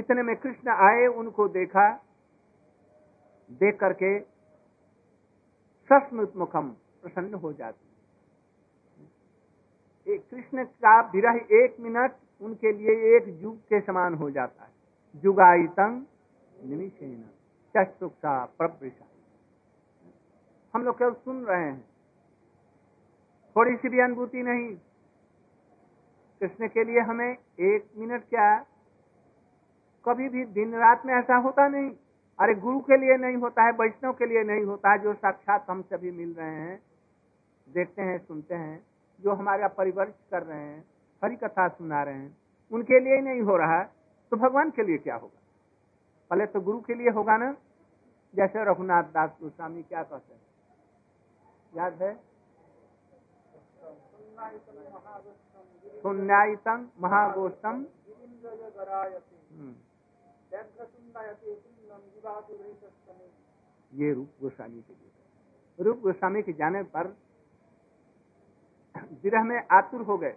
इतने 0.00 0.22
में 0.22 0.36
कृष्ण 0.36 0.70
आए, 0.70 1.06
उनको 1.06 1.48
देखा, 1.48 1.90
देख 3.50 3.78
करके 3.80 4.18
सस्मृत 5.90 6.32
मुखम 6.36 6.68
प्रसन्न 7.02 7.34
हो 7.34 7.52
जाते 7.52 7.90
कृष्ण 10.18 10.64
का 10.64 11.00
विरह 11.00 11.36
एक 11.52 11.76
मिनट 11.80 12.12
उनके 12.40 12.72
लिए 12.72 13.16
एक 13.16 13.24
युग 13.42 13.58
के 13.60 13.80
समान 13.80 14.14
हो 14.14 14.30
जाता 14.30 14.64
है। 14.64 14.70
जुगाइतंग 15.16 16.04
निमिषेन 16.64 17.22
चक्षुक्षा 17.76 18.44
प्रवृषा। 18.58 19.06
हम 20.74 20.82
लोग 20.82 20.98
केवल 20.98 21.14
सुन 21.14 21.44
रहे 21.44 21.64
हैं। 21.64 21.84
थोड़ी 23.56 23.76
सी 23.76 23.88
भी 23.88 24.00
अनुभूति 24.00 24.42
नहीं। 24.42 24.76
कृष्ण 26.40 26.68
के 26.68 26.84
लिए 26.84 27.00
हमें 27.00 27.30
एक 27.60 27.90
मिनट 27.96 28.28
क्या 28.28 28.66
कभी 30.04 30.28
भी 30.28 30.44
दिन 30.44 30.74
रात 30.74 31.02
में 31.06 31.14
ऐसा 31.14 31.36
होता 31.36 31.68
नहीं। 31.68 31.90
अरे 32.38 32.54
गुरु 32.54 32.80
के 32.80 32.96
लिए 32.96 33.16
नहीं 33.16 33.36
होता 33.36 33.62
है, 33.62 33.72
वैष्णव 33.72 34.12
के 34.12 34.26
लिए 34.26 34.42
नहीं 34.42 34.64
होता 34.64 34.92
है, 34.92 34.98
जो 34.98 35.14
साक्षात 35.14 35.66
हम 35.70 35.82
सभी 35.82 36.10
मिल 36.10 36.34
रहे 36.34 36.54
हैं, 36.54 36.82
देखते 37.68 38.02
हैं, 38.02 38.18
सुनते 38.18 38.54
हैं, 38.54 38.86
जो 39.20 39.32
हमारा 39.32 39.68
परिवर्त 39.68 40.14
कर 40.30 40.42
रहे 40.42 40.60
हैं 40.60 40.84
हरी 41.24 41.36
कथा 41.36 41.68
सुना 41.68 42.02
रहे 42.02 42.14
हैं, 42.14 42.36
उनके 42.72 43.00
लिए 43.00 43.16
ही 43.16 43.22
नहीं 43.22 43.42
हो 43.42 43.56
रहा 43.56 43.78
है 43.78 43.90
तो 44.32 44.36
भगवान 44.36 44.70
के 44.70 44.82
लिए 44.82 44.98
क्या 44.98 45.16
होगा? 45.16 45.40
पहले 46.30 46.46
तो 46.46 46.60
गुरु 46.60 46.80
के 46.80 46.94
लिए 46.94 47.10
होगा 47.10 47.36
ना? 47.36 47.56
जैसे 48.34 48.64
रघुनाथ 48.64 49.02
दास 49.02 49.30
गोस्वामी 49.42 49.82
क्या 49.82 50.02
कहते 50.02 50.34
हैं? 50.34 50.40
याद 51.76 52.02
है? 52.02 52.14
सुन्यायतम 56.02 56.88
महागोष्ठम 57.00 57.84
हम्म। 59.52 59.74
ये 63.94 64.12
रूप 64.12 64.28
गोस्वामी 64.40 64.82
के 64.82 64.92
लिए 64.92 65.84
रूप 65.84 65.98
गोस्वामी 65.98 66.42
के 66.42 66.52
जाने 66.52 66.82
पर 66.82 67.06
विरह 69.12 69.42
में 69.42 69.62
आतुर 69.72 70.02
हो 70.02 70.18
गए। 70.18 70.36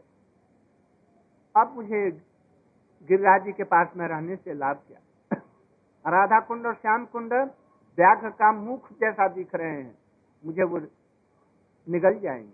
अब 1.57 1.73
मुझे 1.75 2.11
गिरिराज 3.03 3.43
जी 3.43 3.51
के 3.51 3.63
पास 3.63 3.87
में 3.97 4.07
रहने 4.07 4.35
से 4.35 4.53
लाभ 4.53 4.83
किया? 4.87 4.99
राधा 6.07 6.39
कुंड 6.39 6.65
और 6.65 6.73
श्याम 6.73 7.05
कुंड 7.05 7.33
व्याघ्र 7.97 8.29
का 8.29 8.51
मुख 8.51 8.93
जैसा 8.93 9.27
दिख 9.27 9.55
रहे 9.55 9.81
हैं। 9.81 9.97
मुझे 10.45 10.63
वो 10.63 10.77
निगल 11.89 12.19
जाएँगे। 12.19 12.53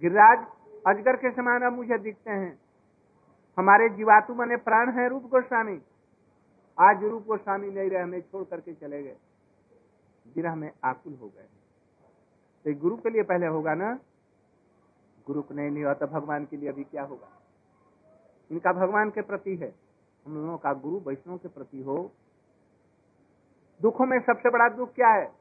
गिरिराज, 0.00 0.38
अजगर 0.86 1.16
के 1.16 1.30
समान 1.30 1.62
अब 1.62 1.72
मुझे 1.72 1.98
दिखते 1.98 2.30
हैं। 2.30 2.60
हमारे 3.58 3.88
जीवातु 3.88 4.34
मने 4.34 4.56
प्राण 4.56 4.90
है 4.90 5.08
रूप 5.08 5.22
गोस्वामी। 5.22 5.82
आज 6.78 7.04
रूप 7.04 7.26
गोस्वामी 7.26 7.70
नहीं 7.70 7.90
रहे, 7.90 8.02
हमें 8.02 8.20
छोड़ 8.20 8.44
करके 8.44 8.74
चले 8.74 9.02
गए। 9.02 9.16
गिरह 10.34 10.54
में 10.54 10.72
आकुल 10.84 11.14
हो 11.14 11.28
गए। 11.28 11.48
तो 12.64 12.80
गुरु 12.80 12.96
के 12.96 13.10
लिए 13.10 13.22
पहले 13.22 13.46
होगा 13.46 13.74
ना? 13.74 13.98
गुरु 15.26 15.42
को 15.42 15.54
नहीं 15.54 15.70
नहीं 15.70 15.84
हुआ 15.84 15.94
तो 15.94 16.06
भगवान 16.06 16.44
के 16.44 16.56
लिए 16.56 16.68
अभी 16.68 16.84
क्या 16.84 17.02
होगा? 17.02 17.28
इनका 18.50 18.72
भगवान 18.72 19.10
के 19.10 19.22
प्रति 19.22 19.56
है। 19.56 19.74
हम 20.26 20.36
लोगों 20.36 20.58
का 20.58 20.72
गुरु 20.72 20.98
वैष्णव 20.98 21.38
के 21.38 21.48
प्रति 21.48 21.82
हो। 21.82 22.12
दुखों 23.82 24.06
में 24.06 24.20
सबसे 24.20 24.50
बड़ा 24.50 24.68
दुख 24.68 24.94
क्या 24.94 25.08
है? 25.08 25.32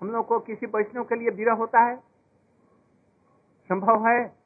हम 0.00 0.10
लोग 0.10 0.26
को 0.26 0.40
किसी 0.40 0.66
वैष्णव 0.66 1.04
के 1.04 1.14
लिए 1.14 1.30
विरह 1.30 1.52
होता 1.52 1.80
है? 1.80 1.96
संभव 3.62 4.08
है? 4.08 4.45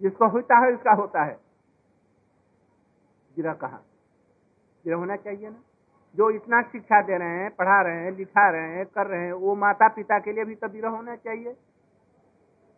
जिसको 0.00 0.28
होता 0.28 0.58
है, 0.58 0.72
उसका 0.72 0.92
होता 0.92 1.22
है। 1.22 1.40
विरह 3.36 3.52
कहा? 3.52 3.80
विरह 4.84 4.96
होना 4.96 5.16
चाहिए 5.16 5.50
ना। 5.50 5.56
जो 6.16 6.30
इतना 6.30 6.62
शिक्षा 6.62 7.02
दे 7.02 7.18
रहे 7.18 7.28
हैं, 7.28 7.56
पढ़ा 7.56 7.82
रहे 7.82 7.96
हैं, 7.96 8.12
लिखा 8.12 8.50
रहे 8.50 8.68
हैं, 8.68 8.86
कर 8.86 9.06
रहे 9.06 9.20
हैं, 9.20 9.32
वो 9.32 9.54
माता 9.54 9.88
पिता 9.88 10.18
के 10.18 10.32
लिए 10.32 10.44
भी 10.44 10.54
तो 10.54 10.68
विरह 10.68 10.88
होना 10.88 11.16
चाहिए। 11.16 11.56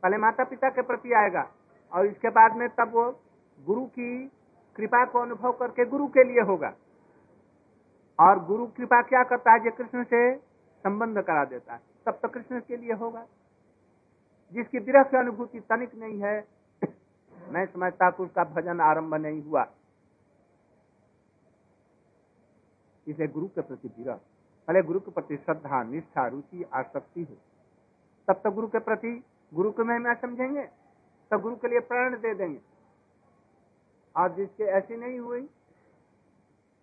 पहले 0.02 0.16
माता 0.16 0.44
पिता 0.44 0.70
के 0.70 0.82
प्रति 0.82 1.12
आएगा, 1.12 1.50
और 1.92 2.06
इसके 2.06 2.28
बाद 2.28 2.56
में 2.56 2.68
तब 2.68 2.92
वो 2.92 3.20
गुरु 3.66 3.84
की 3.84 4.32
कृपा 4.76 5.04
को 5.04 5.18
अनुभव 5.18 5.52
करके 5.52 5.84
गुरु 5.84 6.06
के 6.06 6.24
लिए 6.24 6.40
होगा। 6.40 6.74
और 8.20 8.44
गुरु 8.44 8.66
कृपा 8.66 9.02
क्या 9.02 9.24
करता 9.24 9.52
है? 9.52 9.58
जो 9.58 9.70
कृष्ण 9.70 10.04
से 10.04 10.36
संबंध 10.82 11.22
करा 11.22 11.44
देता 11.44 11.74
है। 11.74 11.80
तब 12.06 12.12
तो 12.12 12.28
कृष्ण 12.28 12.60
के 12.60 12.76
लिए 12.76 12.92
होगा। 12.92 13.26
जिसकी 14.52 14.78
विरह 14.78 15.02
की 15.02 15.16
अनुभूति 15.16 15.60
तनिक 15.60 15.94
नहीं 15.94 16.20
है 16.20 16.61
मैं 17.48 17.66
समझता 17.66 18.10
कि 18.10 18.22
उसका 18.22 18.44
भजन 18.44 18.80
आरंभ 18.80 19.14
नहीं 19.14 19.42
हुआ। 19.42 19.66
इसे 23.06 23.26
गुरु 23.28 23.48
के 23.48 23.60
प्रति 23.60 23.88
विरह 23.88 24.20
पहले 24.68 24.82
गुरु 24.82 25.00
के 25.00 25.10
प्रति 25.10 25.36
श्रद्धा, 25.36 25.82
निष्ठा, 25.82 26.26
रुचि, 26.26 26.62
आसक्ति 26.62 27.22
हो। 27.22 27.36
तब 28.28 28.40
तो 28.40 28.50
गुरु 28.50 28.68
के 28.68 28.78
प्रति, 28.78 29.24
गुरु 29.54 29.70
को 29.70 29.84
महिमा 29.84 30.14
समझेंगे 30.14 30.64
तब 31.30 31.40
गुरु 31.40 31.56
के 31.56 31.68
लिए 31.68 31.80
प्रण 31.80 32.20
दे 32.20 32.34
देंगे। 32.34 32.60
और 34.16 34.34
जिसके 34.34 34.64
ऐसी 34.64 34.96
नहीं 34.96 35.18
हुई, 35.18 35.50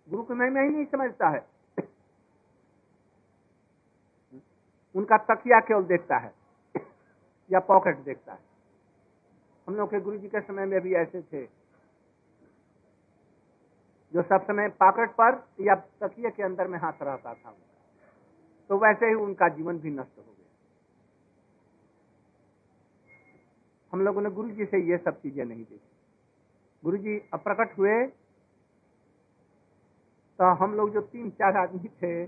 गुरु 0.09 0.23
को 0.23 0.35
महिमा 0.35 0.59
ही 0.59 0.69
नहीं 0.69 0.85
समझता 0.85 1.29
है। 1.29 1.47
उनका 4.95 5.17
तकिया 5.17 5.59
केवल 5.59 5.83
देखता 5.83 6.17
है, 6.17 6.33
या 7.51 7.59
पॉकेट 7.59 7.97
देखता 7.97 8.33
है। 8.33 8.48
हम 9.69 9.75
लोग 9.75 9.89
के 9.91 9.99
गुरु 9.99 10.17
जी 10.17 10.27
के 10.27 10.41
समय 10.41 10.65
में 10.65 10.81
भी 10.81 10.93
ऐसे 10.93 11.21
थे। 11.21 11.45
जो 14.13 14.21
सब 14.21 14.43
समय 14.43 14.69
पाकट 14.69 15.11
पर 15.11 15.47
या 15.61 15.75
तकिए 15.75 16.29
के 16.29 16.43
अंदर 16.43 16.67
में 16.67 16.79
हाथ 16.79 16.93
रहता 17.01 17.33
था। 17.33 17.57
तो 18.69 18.77
वैसे 18.77 19.05
ही 19.05 19.13
उनका 19.13 19.49
जीवन 19.49 19.79
भी 19.79 19.89
नष्ट 19.89 20.17
हो 20.17 20.23
गया। 20.23 20.47
हम 23.93 24.01
लोगों 24.01 24.21
ने 24.21 24.29
गुरु 24.29 24.49
जी 24.49 24.65
से 24.65 24.91
ये 24.91 24.97
सब 24.97 25.21
चीज़ें 25.21 25.45
नहीं 25.45 25.63
देखी। 25.63 25.91
गुरु 26.83 26.97
जी 26.97 27.19
अप्रकट 27.33 27.77
हुए। 27.77 28.07
तो 30.39 30.55
हम 30.55 30.73
लोग 30.75 30.93
जो 30.93 31.01
तीन 31.01 31.29
चार 31.29 31.57
आदमी 31.57 31.89
थे, 31.89 32.23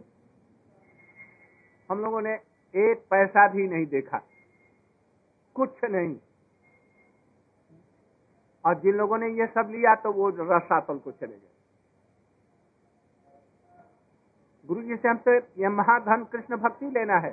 हम 1.90 2.00
लोगों 2.00 2.22
ने 2.22 2.34
एक 2.76 3.06
पैसा 3.10 3.48
भी 3.48 3.68
नहीं 3.68 3.86
देखा। 3.86 4.22
कुछ 5.56 5.84
नहीं। 5.84 6.20
और 8.66 8.80
जिन 8.80 8.96
लोगों 8.96 9.18
ने 9.18 9.28
ये 9.30 9.46
सब 9.48 9.70
लिया 9.72 9.96
तो 9.96 10.12
वो 10.12 10.30
रसातल 10.30 10.98
को 10.98 11.12
चले 11.12 11.34
गए। 11.34 11.50
गुरु 14.66 14.82
जी 14.82 14.96
से 14.96 15.08
हमसे 15.08 15.38
यह 15.58 15.70
महाधन 15.70 16.24
कृष्ण 16.24 16.58
भक्ति 16.58 16.86
लेना 16.86 17.18
है। 17.18 17.32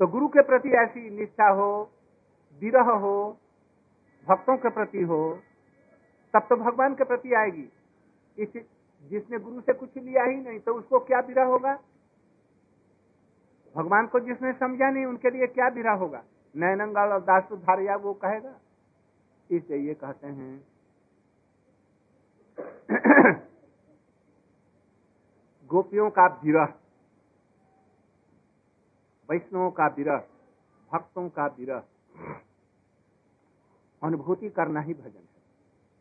तो 0.00 0.06
गुरु 0.06 0.28
के 0.28 0.42
प्रति 0.42 0.68
ऐसी 0.68 1.10
निष्ठा 1.10 1.48
हो, 1.48 1.90
विरह 2.62 2.90
हो, 2.92 3.38
भक्तों 4.26 4.56
के 4.56 4.68
प्रति 4.68 5.02
हो, 5.02 5.38
तब 6.34 6.46
तो 6.48 6.56
भगवान 6.56 6.94
के 6.94 7.04
प्रति 7.04 7.34
आएगी। 7.34 7.68
इस 8.36 8.48
जिसने 9.10 9.38
गुरु 9.38 9.60
से 9.60 9.72
कुछ 9.72 9.96
लिया 9.96 10.24
ही 10.24 10.36
नहीं 10.36 10.58
तो 10.60 10.74
उसको 10.74 10.98
क्या 10.98 11.18
विरह 11.20 11.44
होगा? 11.44 11.74
भगवान 13.74 14.06
को 14.06 14.20
जिसने 14.20 14.52
समझा 14.52 14.90
नहीं, 14.90 15.04
उनके 15.04 15.30
लिए 15.30 15.46
क्या 15.46 15.68
विरह 15.68 15.92
होगा? 15.92 16.22
नैनंगाल 16.54 17.12
और 17.12 17.20
दास 17.20 17.52
धारिया 17.52 17.96
वो 17.96 18.12
कहेगा? 18.14 18.54
इसलिए 19.50 19.78
ये 19.78 19.94
कहते 19.94 20.26
हैं। 20.26 20.66
गोपियों 25.66 26.10
का 26.10 26.26
विरह, 26.44 26.74
वैष्णवों 29.30 29.70
का 29.70 29.86
विरह, 29.86 30.24
भक्तों 30.92 31.28
का 31.28 31.46
विरह, 31.46 31.82
अनुभूति 34.02 34.50
करना 34.50 34.80
ही 34.80 34.94
भजन 34.94 35.18
है। 35.18 35.36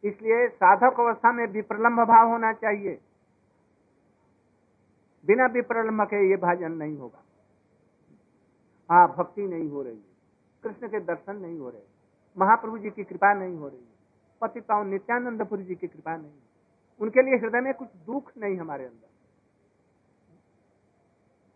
इसलिए 0.03 0.47
साधक 0.47 1.00
अवस्था 1.00 1.31
में 1.31 1.47
विप्रलम्ब 1.47 2.00
भाव 2.00 2.30
होना 2.30 2.53
चाहिए। 2.53 3.01
बिना 5.25 5.45
विप्रलम्ब 5.45 6.03
के 6.03 6.30
ये 6.30 6.36
भजन 6.36 6.71
नहीं 6.71 6.97
होगा। 6.97 7.24
हाँ 8.92 9.07
भक्ति 9.15 9.42
नहीं 9.42 9.69
हो 9.69 9.81
रही 9.81 10.01
कृष्ण 10.63 10.88
के 10.88 11.00
दर्शन 11.00 11.36
नहीं 11.36 11.59
हो 11.59 11.69
रहे। 11.69 11.94
महाप्रभु 12.37 12.77
जी 12.77 12.89
की 12.89 13.03
कृपा 13.03 13.33
नहीं 13.33 13.57
हो 13.57 13.67
रही 13.67 13.85
पति 14.41 14.59
पावन 14.59 14.87
नित्यानंदपुरी 14.87 15.63
जी 15.63 15.75
की 15.75 15.87
कृपा 15.87 16.15
नहीं 16.17 16.31
उनके 17.01 17.21
लिए 17.21 17.39
हृदय 17.39 17.61
में 17.61 17.73
कुछ 17.73 17.87
दुख 18.05 18.31
नहीं 18.37 18.57
हमारे 18.57 18.85
अंदर। 18.85 19.07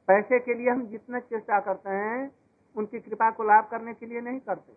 पैसे 0.08 0.40
के 0.40 0.54
लिए 0.54 0.70
हम 0.70 0.86
जितना 0.88 1.20
चेष्टा 1.20 1.60
करते 1.60 1.90
हैं, 1.90 2.32
उनकी 2.76 3.00
कृपा 3.00 3.32
को 3.32 3.44
लाभ 3.44 3.68
करने 3.72 3.94
के 3.94 4.06
लिए 4.06 4.22
नहीं 4.22 4.40
करते। 4.40 4.74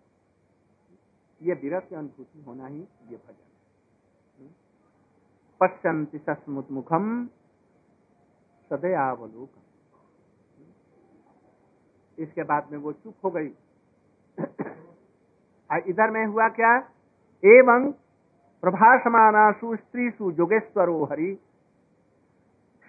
ये 1.40 1.54
विरह 1.54 1.80
की 1.80 1.94
अनुभूति 1.94 2.42
होना 2.42 2.66
ही 2.66 2.80
ये 2.80 3.16
भजन 3.16 4.44
है। 4.44 4.50
पश्चंति 5.60 6.18
सस्मुत 6.18 6.70
मुखम 6.70 7.26
सदयावलोकम। 8.70 9.60
इसके 12.18 12.42
बाद 12.42 12.72
में 12.72 12.78
वो 12.78 12.92
चुप 12.92 13.14
हो 13.24 13.30
गई। 13.30 13.48
इधर 15.78 16.10
में 16.10 16.26
हुआ 16.26 16.48
क्या? 16.48 16.76
एवं 17.44 17.92
प्रभासमानासु 18.60 19.76
स्त्रीसु 19.76 20.32
जोगेश्वरो 20.32 21.04
हरि। 21.04 21.38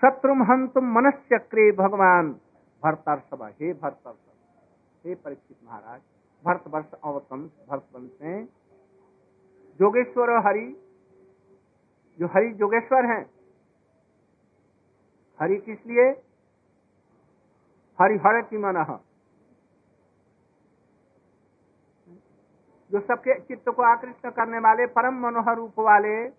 शत्रु 0.02 0.34
हंतुम 0.34 0.86
मनश्चक्रे 0.86 1.72
भगवान। 1.72 2.36
भरतर्षभ, 2.84 3.44
हे 3.44 3.74
भरतर्षभ। 3.74 4.18
हे 5.06 5.16
परीक्षित 5.16 5.58
महाराज, 5.66 6.02
भरतवर्ष 6.46 6.92
अवतंस, 7.04 7.52
भरतवंश 7.70 8.12
में 8.22 8.46
जोगेश्वर 9.80 10.30
हरि, 10.48 10.78
जो 12.20 12.28
हरि 12.28 12.52
जोगेश्वर 12.52 13.06
हैं। 13.06 13.30
हरि 15.42 15.58
किस 15.58 15.86
लिए? 15.86 16.10
हरिहर 18.02 18.42
की 18.42 18.58
मन। 18.58 19.00
जो 22.94 23.00
सबके 23.00 23.40
चित्त 23.40 23.70
को 23.70 23.82
आकृष्ट 23.82 24.28
करने 24.28 24.60
वाले 24.60 24.86
परम 24.86 25.14
मनोहर 25.14 25.56
रूप 25.56 25.80
वाले 25.80 26.30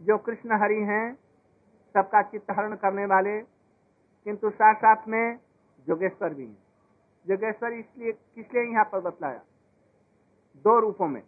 जो 0.00 0.18
कृष्ण 0.18 0.52
हरि 0.52 0.74
हैं, 0.74 1.14
सबका 1.94 2.22
चित्त 2.22 2.50
हरण 2.50 2.74
करने 2.74 3.04
वाले, 3.04 3.40
किंतु 4.26 4.50
साथ 4.50 4.74
साथ 4.74 5.08
में 5.08 5.38
जोगेश्वर 5.86 6.34
भी 6.34 6.44
हैं। 6.44 6.58
जोगेश्वर 7.26 7.72
इसलिए 7.72 8.12
किस 8.12 8.54
लिए 8.54 8.72
यहाँ 8.72 8.84
पर 8.84 9.00
बतलाया? 9.00 9.40
दो 10.64 10.78
रूपों 10.80 11.08
में। 11.08 11.22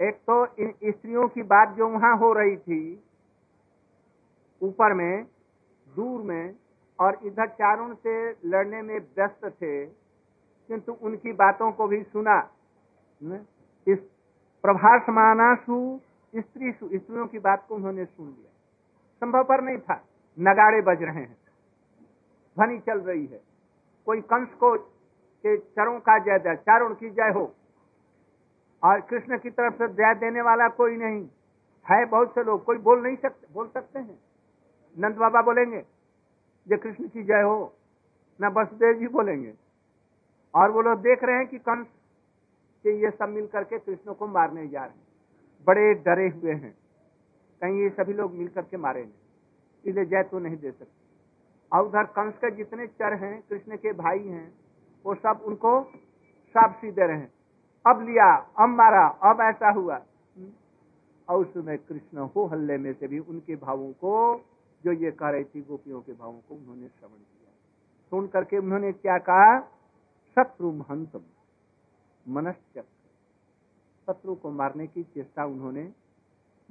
एक 0.00 0.14
तो 0.14 0.46
इन 0.46 0.74
स्त्रियों 0.84 1.28
की 1.28 1.42
बात 1.42 1.68
जो 1.68 1.88
वहाँ 1.88 2.16
हो 2.16 2.32
रही 2.32 2.56
थी, 2.56 3.04
ऊपर 4.62 4.92
में, 4.92 5.26
दूर 5.94 6.22
में, 6.22 6.54
और 7.00 7.18
इधर 7.24 7.46
चारों 7.46 7.94
से 7.94 8.30
लड़ने 8.30 8.82
में 8.82 8.98
व्यस्त 8.98 9.46
थे, 9.46 9.86
किंतु 9.86 10.92
उनकी 10.92 11.32
बातों 11.32 11.72
को 11.72 11.86
भी 11.86 12.02
सुना। 12.02 12.50
इस 13.22 13.98
प्रभासमानासु 14.62 16.00
स्त्री 16.36 16.72
स्त्रियों 16.72 17.26
की 17.26 17.38
बात 17.38 17.66
को 17.68 17.74
उन्होंने 17.74 18.04
सुन 18.04 18.26
लिया। 18.26 18.52
संभव 19.20 19.44
पर 19.44 19.60
नहीं 19.60 19.78
था। 19.78 19.94
नगाड़े 20.40 20.82
बज 20.82 21.02
रहे 21.02 21.20
हैं। 21.20 21.36
ध्वनि 22.58 22.78
चल 22.78 23.00
रही 23.00 23.26
है। 23.26 23.40
कोई 24.06 24.20
कंस 24.20 24.48
को 24.48 24.78
के 25.42 25.56
चरों 25.56 26.00
का 26.00 26.18
जय 26.18 26.38
दे, 26.38 26.56
चारों 26.56 26.94
की 26.94 27.10
जय 27.10 27.30
हो। 27.34 27.54
और 28.84 29.00
कृष्ण 29.00 29.38
की 29.38 29.50
तरफ़ 29.50 29.74
से 29.74 29.88
जय 29.88 30.14
देने 30.14 30.40
वाला 30.40 30.68
कोई 30.68 30.96
नहीं। 30.96 31.28
है 31.90 32.04
बहुत 32.04 32.34
से 32.34 32.44
लोग। 32.44 32.64
कोई 32.64 32.78
बोल 32.78 33.02
नहीं 33.02 33.16
सकते, 33.16 33.46
बोल 33.52 33.68
सकते 33.68 33.98
हैं। 33.98 34.18
नंद 34.98 35.16
बाबा 35.16 35.42
बोलेंगे, 35.42 35.86
जय 36.68 36.76
कृष्ण 36.76 37.08
की 37.08 37.22
जय 37.22 37.42
हो। 37.42 37.72
न 38.40 38.46
वसुदेव 38.46 38.92
जी 38.92 39.08
बोलेंगे। 39.08 39.54
और 40.54 40.70
वो 40.70 40.82
लोग 40.82 40.98
देख 40.98 41.24
रहे 41.24 41.36
हैं 41.36 41.46
कि 41.46 41.58
कंस 41.58 41.86
के 42.82 43.02
ये 43.02 43.10
सब 43.10 43.28
मिल 43.28 43.46
करके 43.46 43.78
कृष्ण 43.78 44.12
को 44.12 44.26
मारने 44.26 44.68
जा 44.68 44.84
रहे 44.84 44.98
हैं। 44.98 45.06
बड़े 45.66 45.94
डरे 45.94 46.28
हुए 46.28 46.52
हैं। 46.52 46.78
कहीं 47.60 47.80
ये 47.80 47.90
सभी 47.90 48.12
लोग 48.12 48.34
मिल 48.34 48.48
करके 48.48 48.76
मारेंगे 48.76 49.22
इसलिए 49.90 50.04
जय 50.04 50.22
तो 50.22 50.38
नहीं 50.38 50.56
दे 50.56 50.70
सकते। 50.70 51.02
और 51.72 51.86
उधर 51.86 52.04
कंस 52.04 52.34
के 52.34 52.50
जितने 52.50 52.86
चर 52.86 53.14
हैं, 53.14 53.42
कृष्ण 53.50 53.76
के 53.76 53.92
भाई 53.92 54.18
हैं, 54.18 54.54
वो 55.06 55.14
सब 55.14 55.40
उनको 55.44 55.84
सब 56.56 56.74
दे 56.84 57.06
रहे 57.06 57.16
हैं। 57.16 57.32
अब 57.86 58.02
लिया, 58.02 58.36
अब 58.36 58.68
मारा, 58.68 59.06
अब 59.08 59.40
ऐसा 59.40 59.70
हुआ। 59.70 60.02
और 61.28 61.46
उसमें 61.46 61.78
कृष्ण 61.78 62.18
हो 62.18 62.44
हल्ले 62.46 62.78
में 62.78 62.92
से 62.92 63.08
भी 63.08 63.18
उनके 63.18 63.56
भावों 63.56 63.92
को, 63.92 64.40
जो 64.84 64.92
ये 64.92 65.10
कह 65.10 65.28
रही 65.28 65.44
थी 65.44 65.62
गोपियों 65.62 66.00
के 66.00 66.12
भावों 66.12 66.40
को 66.40 66.54
उन्होंने 66.54 66.88
श्रवण 66.88 67.12
किया। 67.12 67.50
सुन 68.10 68.26
करके 68.26 68.58
उन्होंने 68.58 68.92
क्या 68.92 69.18
कहा? 69.18 69.60
शत्रु 70.34 70.72
महंतम। 70.72 71.20
मनश्चक्र 72.28 72.82
शत्रु 74.06 74.34
को 74.34 74.50
मारने 74.50 74.86
की 74.86 75.02
चेष्टा 75.02 75.44
उन्होंने। 75.44 75.92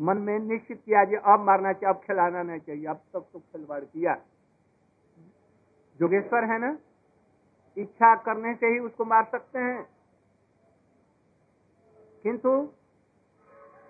मन 0.02 0.18
में 0.18 0.40
निश्चित 0.40 0.82
किया 0.86 1.04
जी 1.04 1.16
अब 1.16 1.40
मारना 1.40 1.74
चाहिए, 1.74 1.96
अब 1.96 2.02
खिलाना 2.02 2.44
नहीं 2.44 2.60
चाहिए, 2.60 2.86
अब 2.86 2.96
तक 2.96 3.20
तो 3.34 3.40
खिलवाड़ 3.40 3.84
किया। 3.84 4.16
जोगेश्वर 6.00 6.44
है 6.44 6.60
ना? 6.60 6.78
इच्छा 7.78 8.16
करने 8.16 8.56
से 8.56 8.68
ही 8.68 8.80
उसको 8.80 9.06
मार 9.06 9.26
सकते 9.26 9.60
हैं। 9.60 9.90
किंतु 12.24 12.70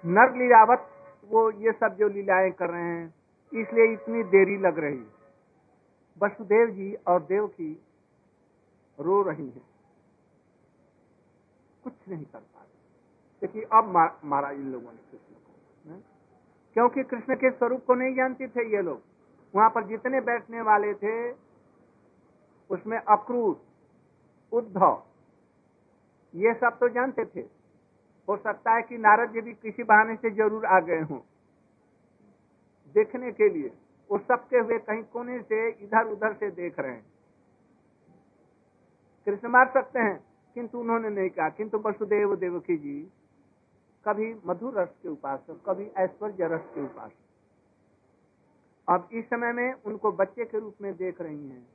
नर 0.05 0.35
लीलावत, 0.35 0.87
वो 1.25 1.51
ये 1.51 1.71
सब 1.71 1.95
जो 1.95 2.07
लीलाएँ 2.07 2.51
कर 2.51 2.69
रहे 2.69 2.83
हैं, 2.83 3.15
इसलिए 3.53 3.93
इतनी 3.93 4.23
देरी 4.23 4.57
लग 4.57 4.79
रही। 4.79 5.05
वसुदेव 6.23 6.67
जी 6.67 6.93
और 6.93 7.23
देव 7.23 7.47
की 7.47 7.81
रो 8.99 9.21
रही 9.21 9.49
है। 9.49 9.70
कुछ 11.85 11.93
नहीं 12.09 12.25
कर 12.25 12.39
पा 12.39 12.61
रहे 12.61 12.69
देखिए 13.41 13.63
अब 13.73 13.87
मार, 14.25 14.53
इन 14.53 14.71
लोगों 14.71 14.91
ने 14.91 14.97
कृष्ण 15.11 15.33
को 15.35 15.99
क्योंकि 16.75 17.03
कृष्ण 17.05 17.35
के 17.35 17.49
स्वरूप 17.51 17.85
को 17.85 17.95
नहीं 17.95 18.15
जानते 18.15 18.47
थे 18.47 18.65
ये 18.71 18.81
लोग। 18.81 19.01
वहाँ 19.53 19.69
पर 19.69 19.87
जितने 19.87 20.19
बैठने 20.23 20.61
वाले 20.63 20.93
थे 20.95 21.15
उसमें 22.69 22.97
अक्रूर 22.97 23.61
उद्धव 24.51 25.01
ये 26.33 26.53
सब 26.53 26.77
तो 26.79 26.89
जानते 26.89 27.25
थे। 27.25 27.41
हो 28.27 28.37
सकता 28.37 28.75
है 28.75 28.81
कि 28.81 28.97
नारद 28.99 29.31
जी 29.33 29.41
भी 29.41 29.53
किसी 29.55 29.83
बहाने 29.83 30.15
से 30.15 30.29
ज़रूर 30.31 30.65
आ 30.65 30.79
गए 30.81 31.01
हों। 31.01 31.19
देखने 32.95 33.31
के 33.31 33.49
लिए 33.49 33.71
वो 34.09 34.17
सबके 34.19 34.57
हुए 34.59 34.77
कहीं 34.79 35.03
कोने 35.05 35.39
से 35.41 35.67
इधर 35.69 36.07
उधर 36.07 36.33
से 36.33 36.49
देख 36.51 36.79
रहे 36.79 36.91
हैं। 36.91 37.05
कृष्ण 39.27 39.47
मार 39.49 39.71
सकते 39.73 39.99
हैं। 39.99 40.19
किंतु 40.53 40.80
उन्होंने 40.80 41.09
नहीं 41.09 41.30
कहा। 41.30 41.50
किंतु 41.50 41.77
वसुदेव, 41.77 42.36
देवकी 42.36 42.77
जी, 42.77 43.12
कभी 44.07 44.36
मधुर 44.45 44.80
रस 44.80 44.89
के 45.03 45.09
उपासक, 45.09 45.62
कभी 45.69 45.86
ऐश्वर्य 45.88 46.48
रस 46.48 46.62
के 46.75 46.83
उपासक। 46.83 47.18
अब 48.89 49.09
इस 49.13 49.25
समय 49.25 49.51
में 49.53 49.74
उनको 49.74 50.12
बच्चे 50.12 50.45
के 50.45 50.59
रूप 50.59 50.75
में 50.81 50.95
देख 50.98 51.21
रही 51.21 51.50
हैं। 51.50 51.68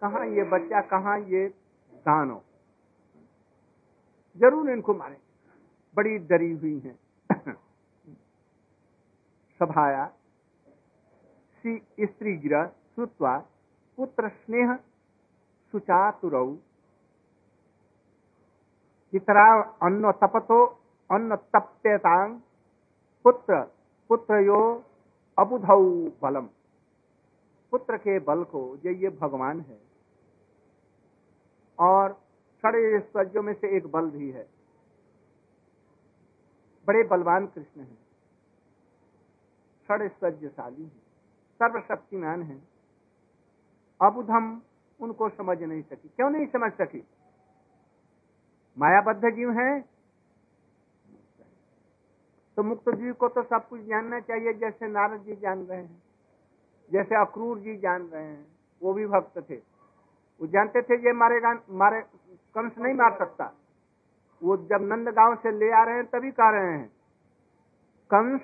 कहा 0.00 0.24
ये 0.24 0.44
बच्चा, 0.44 0.80
कहा 0.80 1.16
ये 1.16 1.48
दानो? 1.94 2.42
ज़रूर 4.36 4.70
इनको 4.70 4.94
मारे। 4.94 5.16
बड़ी 5.96 6.18
डरी 6.18 6.52
हुई 6.52 6.78
है। 6.78 6.98
सभाया 9.58 10.12
स्त्री 12.00 12.36
गिर 12.36 12.66
श्रुत्वा 12.66 13.38
पुत्र 13.96 14.28
स्नेह, 14.28 14.76
सुचातुरौ 15.72 16.56
पितरा 19.12 19.62
अन्न 19.62 20.12
तपतो, 20.12 20.66
अन्न 21.10 21.36
तप्यतांग 21.36 22.40
पुत्र 23.24 23.62
पुत्र 24.08 24.34
यो 24.34 24.84
अबुधौ 25.38 25.84
बलम। 26.22 26.48
पुत्र 27.70 27.96
के 27.96 28.18
बल 28.18 28.44
को 28.44 28.76
ये 28.76 28.94
ये 28.94 29.08
भगवान 29.08 29.60
है। 29.60 29.80
और 31.78 32.20
ऐश्वर्यों 32.66 33.42
में 33.42 33.54
से 33.54 33.76
एक 33.76 33.86
बल 33.86 34.10
भी 34.10 34.30
है। 34.30 34.48
बड़े 36.86 37.02
बलवान 37.02 37.46
कृष्ण 37.46 37.80
हैं। 37.80 37.98
षड़ैश्वर्यशाली 39.88 40.82
हैं। 40.82 41.02
सर्वशक्तिमान 41.62 42.42
हैं। 42.42 42.68
अबुधम 44.02 44.60
उनको 45.00 45.28
समझ 45.28 45.62
नहीं 45.62 45.82
सकी। 45.82 46.08
क्यों 46.08 46.30
नहीं 46.30 46.46
समझ 46.46 46.72
सकी? 46.72 47.06
मायाबद्ध 48.78 49.30
जीव 49.30 49.50
है? 49.50 49.80
तो 52.56 52.62
मुक्त 52.62 52.88
जीव 52.90 53.12
को 53.12 53.28
तो 53.28 53.42
सब 53.42 53.68
कुछ 53.68 53.80
जानना 53.80 54.20
चाहिए, 54.20 54.52
जैसे 54.52 54.88
नारद 54.88 55.20
जी 55.20 55.34
जान 55.36 55.58
रहे 55.62 55.78
हैं, 55.78 56.02
जैसे 56.90 57.14
अक्रूर 57.14 57.58
जी 57.58 57.76
जान 57.76 58.02
रहे 58.02 58.24
हैं, 58.24 58.46
वो 58.82 58.92
भी 58.92 59.06
भक्त 59.06 59.38
थे। 59.50 59.56
वो 60.40 60.46
जानते 60.46 60.82
थे 60.82 60.96
ये 60.96 61.12
मारेगा 61.12 61.52
मारे 61.70 62.00
कंस 62.54 62.78
नहीं 62.78 62.94
मार 62.94 63.16
सकता। 63.18 63.52
वो 64.42 64.56
जब 64.56 64.82
नंद 64.82 65.08
गाँव 65.08 65.34
से 65.34 65.50
ले 65.50 65.70
आ 65.70 65.82
रहे 65.84 65.94
हैं, 65.94 66.06
तभी 66.06 66.30
कह 66.30 66.50
रहे 66.50 66.72
हैं, 66.72 66.88
कंस, 68.10 68.40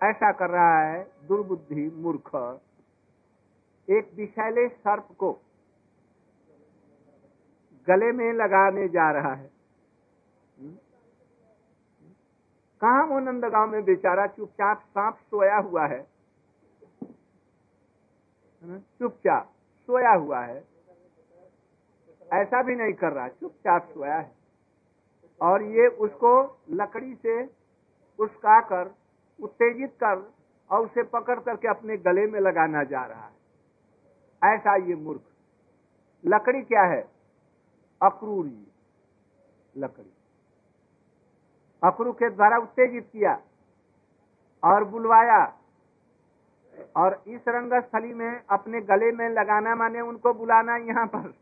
ऐसा 0.00 0.32
कर 0.32 0.50
रहा 0.50 0.78
है, 0.80 1.02
दुर्बुद्धि, 1.28 1.88
मूर्ख, 1.94 2.60
एक 3.88 4.10
विषैले 4.16 4.68
सर्प 4.68 5.08
को 5.18 5.32
गले 7.88 8.12
में 8.12 8.32
लगाने 8.32 8.88
जा 8.88 9.10
रहा 9.10 9.34
है? 9.34 9.50
कहा 12.80 13.04
वो 13.04 13.18
नंदगांव 13.18 13.70
में 13.70 13.84
बेचारा 13.84 14.26
चुपचाप 14.26 14.80
सांप 14.80 15.16
सोया 15.16 15.56
हुआ 15.56 15.86
है? 15.86 16.06
चुपचाप 18.64 19.52
सोया 19.86 20.12
हुआ 20.12 20.40
है। 20.40 20.64
ऐसा 22.32 22.62
भी 22.62 22.74
नहीं 22.74 22.92
कर 22.92 23.12
रहा, 23.12 23.28
चुपचाप 23.28 23.84
सोया 23.84 24.14
है। 24.14 24.32
और 25.40 25.62
ये 25.62 25.86
उसको 25.86 26.60
लकड़ी 26.70 27.14
से 27.14 27.44
उसका 28.18 28.60
कर 28.60 28.94
उत्तेजित 29.40 29.90
कर 29.90 30.32
और 30.70 30.86
उसे 30.86 31.02
पकड़ 31.02 31.40
करके 31.40 31.68
अपने 31.68 31.96
गले 31.96 32.26
में 32.26 32.40
लगाना 32.40 32.84
जा 32.84 33.04
रहा 33.04 33.26
है। 33.26 33.34
ऐसा 34.54 34.76
ये 34.76 34.94
मूर्ख। 34.94 35.22
लकड़ी 36.24 36.62
क्या 36.62 36.82
है? 36.82 37.21
अक्रूर 38.02 38.46
लकड़ी। 39.74 40.12
अक्रू 41.82 42.12
के 42.12 42.28
द्वारा 42.30 42.56
उत्तेजित 42.58 43.08
किया 43.12 43.40
और 44.62 44.84
बुलवाया 44.84 45.40
और 46.96 47.22
इस 47.26 47.48
रंगस्थली 47.48 48.12
में 48.14 48.42
अपने 48.50 48.80
गले 48.80 49.10
में 49.12 49.28
लगाना 49.30 49.74
माने 49.74 50.00
उनको 50.00 50.32
बुलाना 50.34 50.76
यहाँ 50.84 51.06
पर 51.06 51.32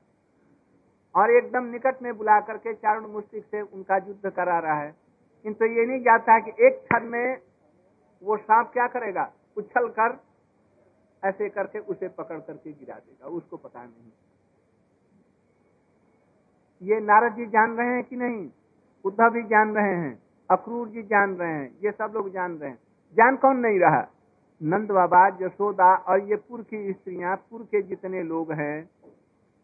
और 1.15 1.31
एकदम 1.31 1.65
निकट 1.67 2.03
में 2.03 2.17
बुला 2.17 2.41
करके 2.41 2.75
चारण 2.75 3.07
मुस्तिक 3.07 3.45
से 3.45 3.61
उनका 3.61 3.97
युद्ध 3.99 4.31
करा 4.31 4.59
रहा 4.59 4.81
है। 4.81 4.95
किंतु 5.45 5.65
ये 5.65 5.87
नहीं 5.87 6.01
जाता 6.01 6.39
कि 6.41 6.51
एक 6.67 6.81
क्षण 6.83 7.07
में 7.09 7.37
वो 8.23 8.37
सांप 8.37 8.71
क्या 8.73 8.87
करेगा? 8.87 9.31
उछल 9.57 9.89
कर 9.91 10.19
ऐसे 11.23 11.49
करके 11.49 11.79
उसे 11.79 12.09
पकड़ 12.09 12.39
करके 12.39 12.73
गिरा 12.73 12.95
देगा, 12.97 13.27
उसको 13.29 13.57
पता 13.57 13.83
नहीं। 13.83 14.11
ये 16.83 17.01
नारद 17.01 17.33
जी 17.33 17.47
जान 17.47 17.77
रहे 17.77 17.87
हैं 17.87 18.05
कि 18.05 18.17
नहीं? 18.17 18.51
उद्धव 19.05 19.31
भी 19.31 19.43
जान 19.43 19.75
रहे 19.75 19.95
हैं, 19.95 20.23
अक्रूर 20.51 20.89
जी 20.89 21.03
जान 21.03 21.35
रहे 21.35 21.53
हैं, 21.53 21.79
ये 21.85 21.91
सब 21.91 22.13
लोग 22.15 22.31
जान 22.31 22.53
रहे 22.53 22.71
हैं। 22.71 22.79
जान 23.17 23.37
कौन 23.37 23.57
नहीं 23.57 23.81
रहा? 23.81 24.09
नंद 24.63 24.91
बाबा, 24.91 25.27
यशोदा 25.43 25.95
और 25.95 26.25
ये 26.25 26.37
पुर 26.37 26.63
की 26.63 26.93
स्त्रियाँ, 26.93 27.37
पुर 27.37 27.63
के 27.63 27.83
जितने 27.83 28.23
लोग 28.23 28.53
हैं, 28.53 28.91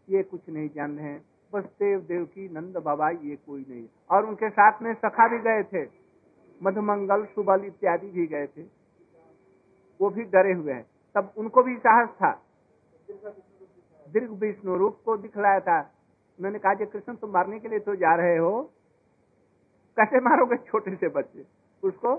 ये 0.08 0.22
कुछ 0.22 0.48
नहीं 0.48 0.68
जान 0.74 0.98
रहे 0.98 1.06
हैं। 1.06 1.24
बस 1.54 1.64
देव 1.64 2.00
देव 2.00 2.24
की 2.24 2.48
नंद 2.48 2.76
बाबा, 2.76 3.10
ये 3.10 3.36
कोई 3.36 3.66
नहीं। 3.70 3.86
और 4.10 4.26
उनके 4.26 4.50
साथ 4.50 4.82
में 4.82 4.94
सखा 4.94 5.28
भी 5.28 5.38
गए 5.38 5.62
थे, 5.62 5.88
मधुमंगल, 6.62 7.24
सुबल 7.24 7.64
इत्यादि 7.64 8.10
भी 8.10 8.26
गए 8.26 8.46
थे। 8.46 8.62
वो 10.00 10.10
भी 10.10 10.22
डरे 10.22 10.52
हुए 10.52 10.72
हैं। 10.72 10.86
तब 11.14 11.32
उनको 11.36 11.62
भी 11.62 11.76
साहस 11.76 12.08
था। 12.08 12.42
दीर्घ 14.12 14.30
विष्णु 14.30 14.76
रूप 14.76 14.98
को 15.04 15.16
दिखलाया 15.16 15.60
था। 15.60 15.95
उन्होंने 16.38 16.58
कहा 16.58 16.74
कि 16.74 16.86
कृष्ण 16.86 17.14
तुम 17.14 17.30
मारने 17.30 17.58
के 17.60 17.68
लिए 17.68 17.78
तो 17.78 17.94
जा 17.94 18.14
रहे 18.14 18.36
हो, 18.36 18.62
कैसे 19.96 20.20
मारोगे 20.20 20.56
छोटे 20.56 20.96
से 20.96 21.08
बच्चे? 21.08 21.44
उसको, 21.82 22.14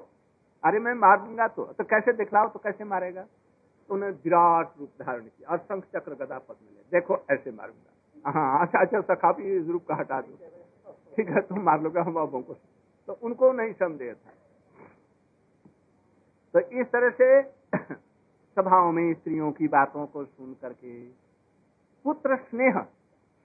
अरे, 0.64 0.80
मैं 0.80 0.94
मार 0.94 1.22
दूँगा 1.22 1.48
तो 1.48 1.66
तो 1.66 1.84
कैसे 1.84 2.14
दिखलाओ 2.14 2.50
तो 2.50 2.60
कैसे 2.60 2.84
मारेगा? 2.84 3.22
तो 3.90 3.94
उन्होंने 3.94 4.16
विराट 4.16 4.72
रूप 4.80 4.90
धारण 5.02 5.22
किया 5.22 5.50
और 5.50 5.58
शंख 5.58 5.84
चक्र 5.84 6.14
गदा 6.14 6.40
पद 6.40 6.56
मिले 6.64 6.82
देखो, 6.92 7.26
ऐसे 7.32 7.52
मारूँगा। 7.52 8.32
हाँ 8.32 8.62
अच्छा 8.62 8.80
अच्छा 8.80 9.02
सखा 9.02 9.32
भी 9.32 9.58
इस 9.58 9.68
रूप 9.68 9.86
का 9.88 9.96
हटा 9.96 10.22
दो। 10.22 10.38
ठीक 11.16 11.30
है, 11.30 11.42
तुम 11.42 11.60
मार 11.60 11.82
लोगे, 11.82 12.00
हम 12.00 12.14
बाबों 12.14 12.42
को 12.42 12.54
तो 13.08 13.14
उनको 13.14 13.52
नहीं 13.52 13.74
संदेह 13.74 14.14
था। 14.14 14.30
तो 16.54 16.60
इस 16.60 16.88
तरह 16.88 17.10
से 17.10 17.44
सभाओं 18.58 18.92
में 18.92 19.14
स्त्रियों 19.14 19.52
की 19.52 19.68
बातों 19.68 20.06
को 20.06 20.26
सुन 20.26 20.54
करके 20.54 21.06
पुत्र 22.06 22.36
स्नेह 22.36 22.82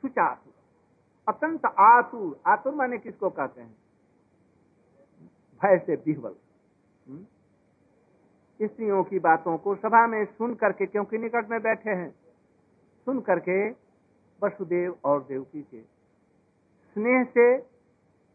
सुचातुर 0.03 0.42
अत्यंत 1.29 1.67
आतुर 1.67 2.41
आतुर 2.47 2.75
माने 2.75 2.99
किसको 2.99 3.31
कहते 3.31 3.61
हैं? 3.61 3.77
भय 5.63 5.79
से 5.79 5.97
बिहवल। 5.97 6.35
हम्म? 7.09 7.27
स्त्रियों 8.67 9.05
की 9.05 9.19
बातों 9.19 9.59
को 9.59 9.75
सभा 9.75 10.07
में 10.07 10.25
सुन 10.25 10.55
करके, 10.55 10.87
क्योंकि 10.87 11.19
निकट 11.19 11.51
में 11.51 11.63
बैठे 11.63 11.91
हैं, 11.91 12.11
सुन 13.05 13.21
करके 13.21 13.71
वसुदेव 14.43 14.99
और 15.05 15.23
देवकी 15.25 15.63
के 15.63 15.81
स्नेह 16.95 17.25
से 17.25 17.59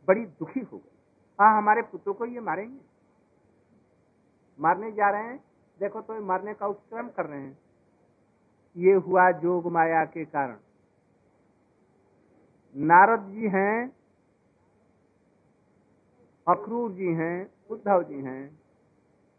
बड़ी 0.07 0.25
दुखी 0.25 0.59
हो 0.59 0.77
गई 0.77 0.91
हाँ 1.39 1.57
हमारे 1.57 1.81
पुत्रों 1.81 2.13
को 2.13 2.25
ये 2.25 2.39
मारेंगे। 2.39 2.81
मारने 4.59 4.91
जा 4.91 5.09
रहे 5.09 5.23
हैं। 5.23 5.43
देखो 5.79 6.01
तो 6.01 6.21
मारने 6.21 6.53
का 6.53 6.67
उपक्रम 6.67 7.09
कर 7.09 7.25
रहे 7.25 7.41
हैं। 7.41 7.57
ये 8.77 8.93
हुआ 8.93 9.31
जोग 9.31 9.71
माया 9.71 10.05
के 10.05 10.25
कारण। 10.25 10.57
नारद 12.77 13.19
जी 13.19 13.47
हैं, 13.47 13.91
अक्रूर 16.47 16.91
जी 16.91 17.13
हैं, 17.13 17.51
उद्धव 17.69 18.03
जी 18.03 18.21
हैं, 18.21 18.59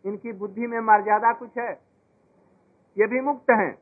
इनकी 0.04 0.32
बुद्धि 0.32 0.66
में 0.66 0.80
मर्यादा 0.80 1.32
कुछ 1.32 1.58
है। 1.58 1.72
ये 2.98 3.06
भी 3.06 3.20
मुक्त 3.20 3.50
हैं। 3.50 3.78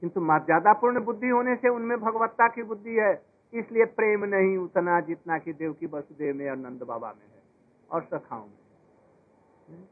किंतु 0.00 0.20
मर्यादापूर्ण 0.20 1.00
बुद्धि 1.00 1.28
होने 1.28 1.56
से 1.56 1.68
उनमें 1.68 2.00
भगवत्ता 2.00 2.48
की 2.48 2.62
बुद्धि 2.62 2.94
है। 2.94 3.22
इसलिए 3.54 3.84
प्रेम 3.84 4.24
नहीं 4.24 4.56
उतना 4.56 5.00
जितना 5.00 5.38
कि 5.38 5.52
देव 5.52 5.72
की 5.72 5.86
वसुदेव 5.86 6.36
में 6.36 6.50
और 6.50 6.56
नंद 6.56 6.82
बाबा 6.82 7.08
में 7.08 7.26
है 7.34 7.42
और 7.90 8.02
सखाओं 8.02 8.46
में 8.46 9.84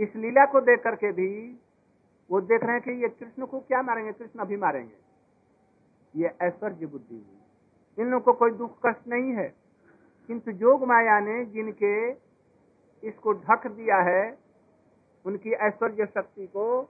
इस 0.00 0.16
लीला 0.16 0.44
को 0.44 0.60
देख 0.60 0.82
करके 0.84 1.12
भी 1.12 1.58
वो 2.30 2.40
देख 2.40 2.62
रहे 2.62 2.72
हैं 2.72 2.82
कि 2.82 2.90
ये 2.90 3.08
कृष्ण 3.08 3.46
को 3.46 3.60
क्या 3.60 3.82
मारेंगे? 3.82 4.12
कृष्ण 4.12 4.40
अभी 4.40 4.56
मारेंगे। 4.56 5.01
ये 6.16 6.30
ऐश्वर्य 6.42 6.86
बुद्धि 6.86 7.14
हुई। 7.14 8.04
इन 8.04 8.10
लोगों 8.10 8.24
को 8.24 8.32
कोई 8.32 8.50
दुख 8.50 8.78
कष्ट 8.86 9.08
नहीं 9.08 9.32
है। 9.32 9.54
किंतु 10.26 10.52
जोग 10.52 10.84
माया 10.84 11.20
ने 11.20 11.44
जिनके 11.44 12.10
इसको 13.08 13.32
ढक 13.32 13.66
दिया 13.66 13.96
है, 13.96 14.38
उनकी 15.24 15.50
ऐश्वर्य 15.50 16.06
शक्ति 16.06 16.46
को, 16.46 16.82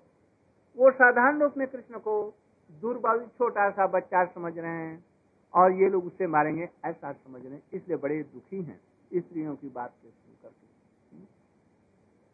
वो 0.77 0.91
साधारण 0.91 1.39
रूप 1.39 1.55
में 1.57 1.69
कृष्ण 1.69 1.99
को 1.99 2.35
दुर्बल 2.71 3.27
छोटा 3.27 3.71
सा 3.71 3.87
बच्चा 3.87 4.25
समझ 4.25 4.59
रहे 4.59 4.71
हैं 4.71 5.05
और 5.55 5.73
ये 5.73 5.89
लोग 5.89 6.07
उससे 6.07 6.27
मारेंगे, 6.27 6.69
ऐसा 6.85 7.13
समझ 7.13 7.45
रहे 7.45 7.55
हैं। 7.55 7.63
इसलिए 7.73 7.97
बड़े 7.97 8.23
दुखी 8.23 8.63
हैं 8.63 8.81
स्त्रियों 9.15 9.57
की 9.57 9.69
बात 9.69 9.93
के 10.03 10.09
सुन 10.09 10.35
करके। 10.43 10.63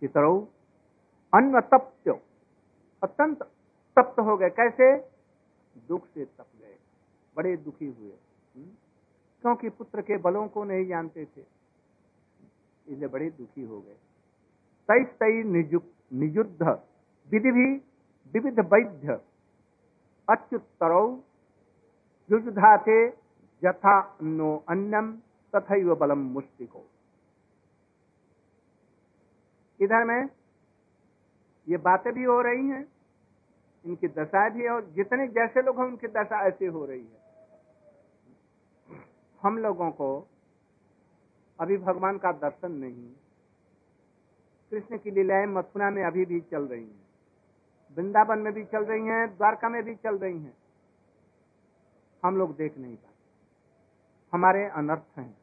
तरह 0.06 0.46
अत्यंत 3.02 3.42
तप्त 3.98 4.20
हो 4.20 4.36
गए। 4.36 4.48
कैसे? 4.48 4.96
दुख 5.88 6.06
से 6.06 6.24
तप 6.24 6.46
बड़े 7.38 7.56
दुखी 7.56 7.86
हुए। 7.86 8.12
हम्म? 8.56 8.66
क्योंकि 9.42 9.68
पुत्र 9.68 10.02
के 10.02 10.16
बलों 10.16 10.48
को 10.48 10.64
नहीं 10.64 10.86
जानते 10.86 11.24
थे। 11.24 11.40
इसलिए 12.88 13.08
बड़े 13.08 13.30
दुखी 13.30 13.62
हो 13.62 13.80
गए। 13.80 13.96
तई 14.90 15.04
तई 15.04 15.42
निजुद्ध 16.12 16.62
विधि 17.30 17.50
भी 17.50 17.74
विविध 18.34 18.60
वैद्य 18.60 19.20
अच्युतरौ 20.28 21.18
युजुधाते 22.30 23.06
यथा 23.64 24.00
अन्नो 24.00 24.64
अन्यम 24.68 25.12
तथा 25.54 25.94
बलम 25.94 26.18
मुस्तिको 26.18 26.84
इधर 29.80 30.04
में 30.04 30.28
ये 31.68 31.76
बातें 31.76 32.12
भी 32.12 32.24
हो 32.24 32.40
रही 32.40 32.68
हैं, 32.68 32.84
इनकी 33.84 34.08
दशा 34.08 34.48
भी 34.48 34.68
और 34.68 34.90
जितने 34.90 35.26
जैसे 35.28 35.62
लोग 35.62 35.78
हैं, 35.78 35.86
उनकी 35.86 36.06
दशा 36.06 36.46
ऐसी 36.46 36.66
हो 36.66 36.84
रही 36.86 37.00
है। 37.00 37.27
हम 39.42 39.58
लोगों 39.58 39.90
को 39.90 40.28
अभी 41.60 41.76
भगवान 41.76 42.18
का 42.18 42.32
दर्शन 42.32 42.72
नहीं, 42.72 43.12
कृष्ण 44.70 44.98
की 44.98 45.10
लीलाएँ 45.10 45.46
मथुरा 45.46 45.90
में 45.90 46.04
अभी 46.04 46.24
भी 46.24 46.40
चल 46.40 46.62
रही 46.62 46.84
हैं, 46.84 47.08
वृंदावन 47.96 48.38
में 48.38 48.52
भी 48.52 48.64
चल 48.64 48.84
रही 48.84 49.06
हैं, 49.06 49.36
द्वारका 49.36 49.68
में 49.68 49.82
भी 49.82 49.94
चल 49.94 50.18
रही 50.18 50.38
हैं। 50.38 50.56
हम 52.24 52.36
लोग 52.36 52.56
देख 52.56 52.78
नहीं 52.78 52.96
पाते। 52.96 53.16
हमारे 54.32 54.64
अनर्थ 54.64 55.18
हैं। 55.18 55.38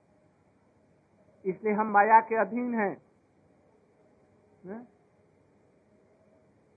इसलिए 1.45 1.73
हम 1.73 1.87
माया 1.87 2.21
के 2.21 2.35
अधीन 2.35 2.75
हैं। 2.75 3.01
है? 4.65 4.87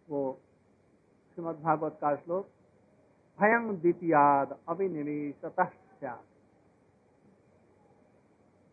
वो 0.08 0.40
श्रीमद 1.34 1.60
भागवत 1.60 1.98
का 2.00 2.16
श्लोक, 2.16 2.48
भयं 3.40 3.76
द्वितीयाद 3.76 4.58
अभिनिवेश 4.68 5.34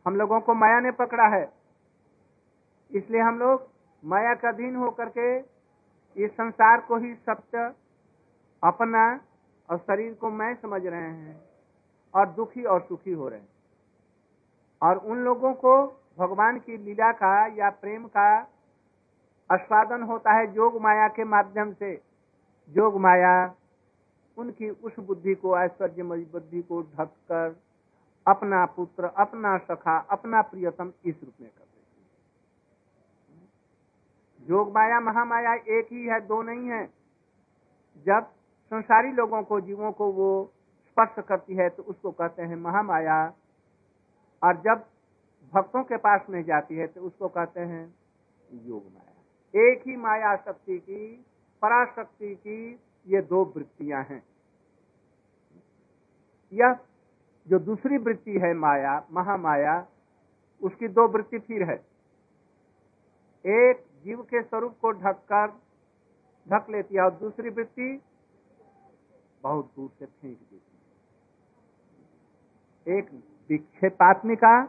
हम 0.06 0.16
लोगों 0.16 0.40
को 0.42 0.54
माया 0.54 0.80
ने 0.80 0.92
पकड़ा 0.92 1.28
है। 1.28 1.54
इसलिए 2.92 3.22
हम 3.22 3.40
लोग 3.40 3.68
माया 4.06 4.34
का 4.34 4.50
अधीन 4.50 4.76
होकर 4.76 5.10
के 5.10 5.38
इस 6.26 6.32
संसार 6.32 6.82
को 6.82 6.98
ही 6.98 7.14
सत्य, 7.16 7.72
अपना 8.64 9.20
और 9.70 9.78
शरीर 9.78 10.14
को 10.14 10.30
मैं 10.30 10.54
समझ 10.56 10.86
रहे 10.86 11.02
हैं 11.02 11.42
और 12.14 12.30
दुखी 12.30 12.64
और 12.64 12.82
सुखी 12.82 13.12
हो 13.12 13.30
रहे 13.30 13.40
हैं। 13.40 13.48
और 14.82 14.98
उन 14.98 15.18
लोगों 15.18 15.54
को 15.54 15.86
भगवान 16.20 16.60
की 16.60 16.78
लीला 16.78 17.12
का 17.12 17.46
या 17.48 17.70
प्रेम 17.70 18.08
का 18.08 18.36
आस्वादन 19.52 20.04
होता 20.04 20.34
है 20.34 20.48
जोग 20.48 20.82
माया 20.82 21.08
के 21.08 21.24
माध्यम 21.24 21.74
से। 21.74 22.02
जोग 22.70 23.00
माया 23.00 23.54
उनकी 24.38 24.70
उस 24.70 25.00
बुद्धि 25.00 25.36
को, 25.36 25.60
ऐश्वर्य 25.60 26.04
बुद्धि 26.04 26.62
को 26.62 26.82
ढककर 26.82 27.56
अपना 28.26 28.66
पुत्र, 28.66 29.06
अपना 29.18 29.60
सखा, 29.60 30.08
अपना 30.12 30.42
प्रियतम 30.42 30.94
इस 31.06 31.16
रूप 31.24 31.34
में 31.42 31.50
कर 31.50 31.60
देती 31.60 32.02
है। 32.02 32.08
जोग 34.48 34.76
माया 34.76 35.00
महामाया 35.00 35.54
एक 35.54 35.88
ही 35.92 36.06
है, 36.06 36.22
दो 36.22 36.42
नहीं 36.42 36.70
है। 36.70 36.90
जब 38.06 38.32
संसारी 38.72 39.12
लोगों 39.12 39.44
को, 39.44 39.62
जीवों 39.62 39.92
को 39.92 40.12
वो 40.12 40.54
स्पर्श 40.88 41.26
करती 41.28 41.56
है 41.56 41.70
तो 41.70 41.84
उसको 41.84 42.12
कहते 42.12 42.42
हैं 42.42 42.58
महामाया। 42.58 43.34
और 44.42 44.62
जब 44.62 44.86
भक्तों 45.54 45.84
के 45.84 45.98
पास 45.98 46.26
में 46.30 46.44
जाती 46.44 46.76
है 46.76 46.88
तो 46.88 47.02
उसको 47.02 47.28
कहते 47.28 47.62
हैं 47.62 47.96
योग 48.50 48.86
माया 48.86 49.12
एक 49.54 49.84
ही 49.88 49.96
माया 49.96 50.38
शक्ति 50.38 50.80
की, 50.80 51.26
पराशक्ति 51.62 52.38
की 52.38 52.82
ये 53.08 53.22
दो 53.22 53.54
वृत्तियाँ 53.56 54.04
हैं। 54.04 54.24
यह 56.52 56.74
जो 57.48 57.60
दूसरी 57.60 57.98
वृत्ति 57.98 58.32
है 58.32 58.54
माया, 58.54 59.08
महामाया, 59.12 59.88
उसकी 60.64 60.88
दो 60.88 61.08
वृत्ति 61.08 61.40
फिर 61.40 61.64
है। 61.64 61.76
एक 63.46 63.86
जीव 64.04 64.22
के 64.22 64.42
स्वरूप 64.42 64.78
को 64.82 64.92
ढककर 64.92 65.48
ढक 66.48 66.70
लेती 66.70 66.96
है 66.96 67.02
और 67.02 67.12
दूसरी 67.12 67.50
वृत्ति 67.50 68.02
बहुत 69.44 69.66
दूर 69.76 69.90
से 70.00 70.06
फेंक 70.06 70.38
देती 70.38 70.62
है। 72.88 72.98
एक 72.98 73.10
विक्षेपात्मिका, 73.50 74.64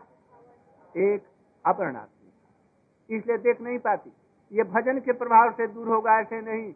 एक 0.96 1.22
अवर्णात्मिका 1.64 3.16
इसलिए 3.16 3.38
देख 3.38 3.60
नहीं 3.60 3.78
पाती। 3.78 4.10
ये 4.52 4.62
भजन 4.62 5.00
के 5.00 5.12
प्रभाव 5.12 5.50
से 5.52 5.66
दूर 5.66 5.88
होगा, 5.88 6.20
ऐसे 6.20 6.40
नहीं। 6.40 6.72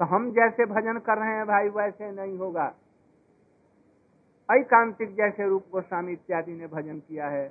तो 0.00 0.04
हम 0.04 0.30
जैसे 0.30 0.64
भजन 0.66 0.98
कर 0.98 1.18
रहे 1.18 1.34
हैं 1.34 1.46
भाई, 1.46 1.68
वैसे 1.68 2.10
नहीं 2.12 2.38
होगा। 2.38 2.74
ऐकांतिक 4.48 5.14
जैसे 5.14 5.48
रूप 5.48 5.64
गोस्वामी 5.72 6.12
इत्यादि 6.12 6.52
ने 6.52 6.66
भजन 6.66 6.98
किया 6.98 7.28
है। 7.28 7.46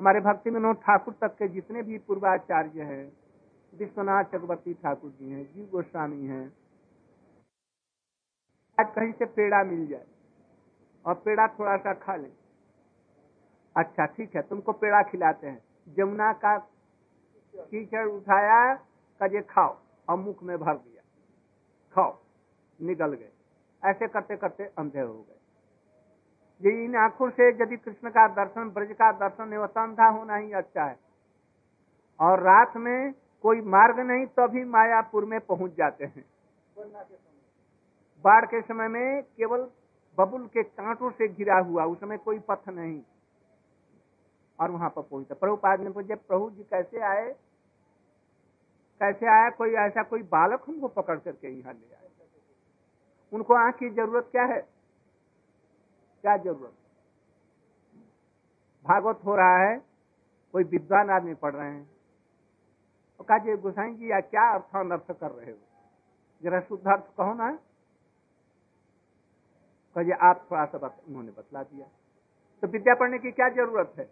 हमारे 0.00 0.20
भक्ति 0.20 0.50
विनोद 0.50 0.76
ठाकुर 0.76 1.14
तक 1.20 1.34
के 1.34 1.48
जितने 1.48 1.82
भी 1.82 1.98
पूर्वाचार्य 1.98 2.82
हैं, 2.82 3.12
विश्वनाथ 3.72 4.24
चक्रवर्ती 4.24 4.74
ठाकुर 4.74 5.10
जी 5.10 5.30
हैं, 5.30 5.44
जीव 5.52 5.68
गोस्वामी 5.72 6.26
हैं, 6.26 6.46
आज 8.78 8.92
कहीं 8.94 9.12
से 9.12 9.24
पेड़ा 9.26 9.62
मिल 9.64 9.86
जाए 9.86 10.06
और 11.04 11.14
पेड़ा 11.14 11.46
थोड़ा 11.48 11.76
सा 11.76 11.92
खा 11.94 12.16
लें। 12.16 12.32
अच्छा 13.76 14.06
ठीक 14.06 14.36
है, 14.36 14.42
तुमको 14.42 14.72
पेड़ा 14.72 15.02
खिलाते 15.02 15.46
हैं। 15.46 15.62
जमुना 15.88 16.32
का 16.32 16.56
कीचड़ 17.54 18.06
उठाया, 18.08 18.74
कजे 19.20 19.40
खाओ 19.42 19.76
और 20.08 20.16
मुख 20.18 20.42
में 20.42 20.56
भर 20.58 20.74
दिया। 20.74 21.02
खाओ 21.94 22.18
निकल 22.80 23.14
गए। 23.14 23.32
ऐसे 23.82 24.08
करते 24.08 24.36
करते 24.36 24.64
अंधे 24.78 25.00
हो 25.00 25.14
गए। 25.14 25.41
ये 26.62 26.84
इन 26.84 26.96
आँखों 26.96 27.30
से 27.30 27.48
यदि 27.48 27.76
कृष्ण 27.76 28.10
का 28.10 28.28
दर्शन, 28.28 28.70
ब्रज 28.70 28.92
का 28.92 29.12
दर्शन 29.12 29.68
अंधा 29.82 30.08
होना 30.08 30.36
ही 30.36 30.52
अच्छा 30.52 30.84
है। 30.84 30.98
और 32.20 32.40
रात 32.40 32.76
में 32.76 33.12
कोई 33.42 33.60
मार्ग 33.60 34.00
नहीं 34.00 34.26
तो 34.26 34.48
भी 34.48 34.64
मायापुर 34.64 35.24
में 35.24 35.40
पहुँच 35.40 35.74
जाते 35.76 36.04
हैं। 36.04 36.24
बाढ़ 38.24 38.44
के 38.44 38.60
समय 38.60 38.88
में 38.88 39.22
केवल 39.22 39.70
बबुल 40.18 40.46
के 40.46 40.62
कांटों 40.62 41.10
से 41.10 41.28
घिरा 41.28 41.58
हुआ, 41.58 41.84
उस 41.84 42.00
समय 42.00 42.16
कोई 42.16 42.38
पथ 42.38 42.68
नहीं। 42.68 43.02
और 44.60 44.70
वहाँ 44.70 44.90
पर 44.90 45.02
पहुँचता। 45.02 45.34
प्रभुपाद 45.34 45.80
ने 45.80 45.90
पूछे, 45.90 46.14
प्रभु 46.14 46.50
जी, 46.50 46.62
कैसे 46.62 47.00
आए? 47.00 47.36
कैसे 49.00 49.26
आया? 49.26 49.50
कोई 49.50 49.72
ऐसा 49.74 50.02
कोई 50.02 50.22
बालक 50.22 50.62
हमको 50.68 50.88
पकड़ 50.88 51.18
करके 51.18 51.48
यहाँ 51.48 51.72
ले 51.72 51.94
आए? 51.94 52.08
उनको 53.32 53.54
आँख 53.54 53.76
की 53.76 53.90
ज़रूरत 53.90 54.28
क्या 54.32 54.44
है? 54.44 54.81
क्या 56.22 56.36
ज़रूरत? 56.36 56.72
भागवत 58.84 59.20
हो 59.24 59.36
रहा 59.36 59.58
है 59.58 59.78
कोई 60.52 60.64
विद्वान 60.64 61.10
आदमी 61.10 61.34
पढ़ 61.34 61.54
रहे 61.54 61.70
हैं। 61.70 61.90
और 63.20 63.26
कहा 63.26 63.38
जी 63.38 63.56
गोसाई 63.56 63.94
जी 63.94 64.10
या 64.10 64.20
क्या 64.20 64.54
अर्थ 64.54 64.76
अनर्थ 64.76 65.12
कर 65.12 65.30
रहे 65.30 65.50
हो? 65.50 65.58
जरा 66.42 66.60
शुद्ध 66.60 66.86
अर्थ 66.86 67.04
कहो 67.16 67.34
ना। 67.34 67.52
कहिए 69.96 70.12
आप 70.12 70.46
थोड़ा 70.50 70.64
सा 70.64 70.78
बत, 70.78 70.96
उन्होंने 71.08 71.32
बतला 71.32 71.62
दिया। 71.62 71.86
तो 72.62 72.66
विद्या 72.66 72.94
पढ़ने 72.94 73.18
की 73.18 73.30
क्या 73.30 73.48
ज़रूरत 73.48 73.94
है? 73.98 74.10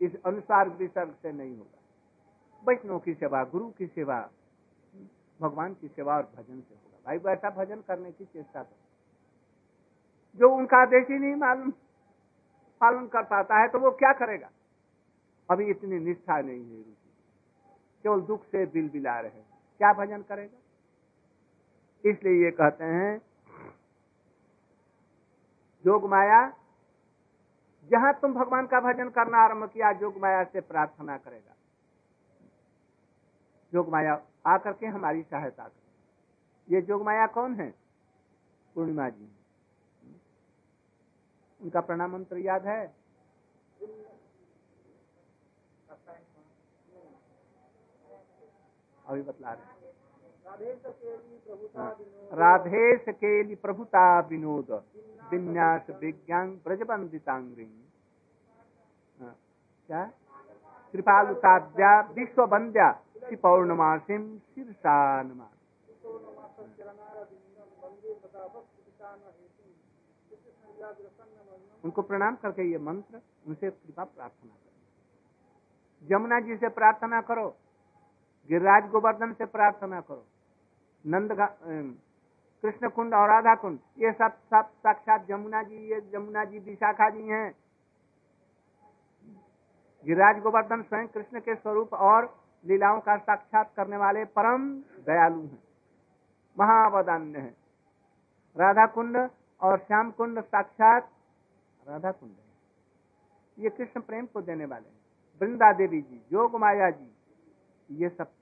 इस 0.00 0.22
अनुसार 0.26 0.68
विसर्ग 0.68 1.14
से 1.22 1.32
नहीं 1.32 1.58
होगा। 1.58 1.78
वैष्णव 2.68 2.98
की 2.98 3.14
सेवा 3.14 3.44
गुरु 3.44 3.70
की 3.70 3.86
सेवा 3.86 4.30
भगवान 5.40 5.74
की 5.74 5.88
सेवा 5.88 6.16
और 6.16 6.22
भजन 6.22 6.60
से 6.60 6.74
होगा। 6.74 6.98
भाई 7.06 7.18
वैसा 7.18 7.50
भजन 7.50 7.80
करने 7.80 8.12
की 8.12 8.24
चेष्टा 8.24 8.62
करो। 8.62 8.85
जो 10.38 10.48
उनका 10.56 10.78
आदेश 10.78 11.06
ही 11.10 11.18
नहीं 11.18 11.34
मालूम, 11.34 11.70
पालन 12.80 13.06
कर 13.06 13.22
पाता 13.22 13.60
है 13.60 13.68
तो 13.68 13.78
वो 13.78 13.90
क्या 13.90 14.12
करेगा? 14.12 14.50
अभी 15.48 15.70
इतनी 15.70 15.98
निष्ठा 15.98 16.40
नहीं 16.40 16.64
है 16.64 16.76
रुचि। 16.76 17.10
केवल 18.04 18.20
दुख 18.20 18.44
से 18.44 18.64
दिल 18.66 18.88
बिला 18.88 19.18
रहे 19.20 19.40
क्या 19.80 19.92
भजन 19.92 20.22
करेगा? 20.22 20.58
इसलिए 22.04 22.44
ये 22.44 22.50
कहते 22.50 22.84
हैं, 22.84 23.18
जोग 25.84 26.08
माया, 26.10 26.40
जहाँ 27.90 28.12
तुम 28.12 28.34
भगवान 28.34 28.66
का 28.66 28.80
भजन 28.80 29.08
करना 29.08 29.38
आरंभ 29.38 29.68
किया, 29.70 29.92
जोग 29.92 30.16
माया 30.18 30.42
से 30.44 30.60
प्रार्थना 30.60 31.16
करेगा। 31.16 31.54
जोग 33.72 33.88
माया 33.88 34.20
आकर 34.46 34.72
के 34.72 34.86
हमारी 34.86 35.22
सहायता 35.22 35.64
करे 35.64 36.74
ये 36.74 36.82
जोग 36.82 37.02
माया 37.04 37.26
कौन 37.26 37.54
है? 37.54 37.70
पूर्णिमा 38.74 39.08
जी। 39.08 39.35
उनका 41.66 41.80
प्रणाम 41.80 42.12
मंत्र 42.12 42.36
याद 42.38 42.66
है? 42.66 42.82
अभी 49.04 49.22
बतला 49.22 49.52
रहे 49.52 49.74
राधे 52.32 52.96
सकेली 52.98 53.54
प्रभुता 53.54 54.04
विनोद, 54.20 54.70
विन्यास 55.30 55.90
विज्ञान 56.00 56.54
ब्रजबंदितांग्री 56.64 57.68
क्या? 59.18 60.04
कृपालुताद्या 60.94 62.00
विश्व 62.14 62.46
बंद्या 62.46 62.90
श्री 63.18 63.36
पौर्णमासीम 63.36 64.36
शीर्षानमा 64.38 65.48
उनको 71.84 72.02
प्रणाम 72.02 72.34
करके 72.36 72.70
ये 72.70 72.78
मंत्र, 72.80 73.20
उनसे 73.46 73.70
कृपा 73.70 74.04
प्रार्थना 74.04 74.50
करो। 74.50 76.08
जमुना 76.08 76.40
जी 76.40 76.56
से 76.56 76.68
प्रार्थना 76.70 77.20
करो, 77.22 77.48
गिरिराज 78.50 78.90
गोवर्धन 78.90 79.32
से 79.32 79.44
प्रार्थना 79.46 80.00
करो 80.02 80.24
नंद 81.04 81.32
कृष्ण 82.64 82.88
कुंड 82.88 83.14
और 83.14 83.28
राधा 83.28 83.54
कुंड 83.54 83.78
ये 83.98 84.12
सब 84.12 84.36
सब 84.46 84.70
साक्षात 84.78 85.26
जमुना 85.28 85.62
जी, 85.62 85.76
ये 85.90 86.00
जमुना 86.12 86.44
जी 86.44 86.58
विशाखा 86.60 87.08
जी 87.10 87.22
हैं। 87.22 87.50
गिरिराज 90.06 90.38
गोवर्धन 90.42 90.82
स्वयं 90.82 91.06
कृष्ण 91.08 91.40
के 91.40 91.54
स्वरूप 91.54 91.94
और 91.94 92.34
लीलाओं 92.64 93.00
का 93.00 93.16
साक्षात 93.18 93.72
करने 93.76 93.96
वाले 93.96 94.24
परम 94.32 94.68
दयालु 95.06 95.40
हैं, 95.40 95.58
महावदान्य 96.56 97.38
है। 97.38 97.54
राधा 98.56 98.86
कुंड 98.88 99.16
और 99.60 99.78
श्याम 99.78 100.10
कुंड 100.10 100.40
साक्षात 100.40 101.10
राधा 101.82 102.10
कुंड 102.12 102.30
है। 102.30 102.44
ये 103.58 103.70
कृष्ण 103.70 104.00
प्रेम 104.00 104.26
को 104.26 104.40
देने 104.42 104.64
वाले 104.64 104.88
हैं। 104.88 104.94
वृंदा 105.40 105.72
देवी 105.72 106.00
जी, 106.02 106.20
जोग 106.32 106.56
माया 106.56 106.90
जी, 106.90 107.10
ये 107.90 108.08
सब 108.10 108.32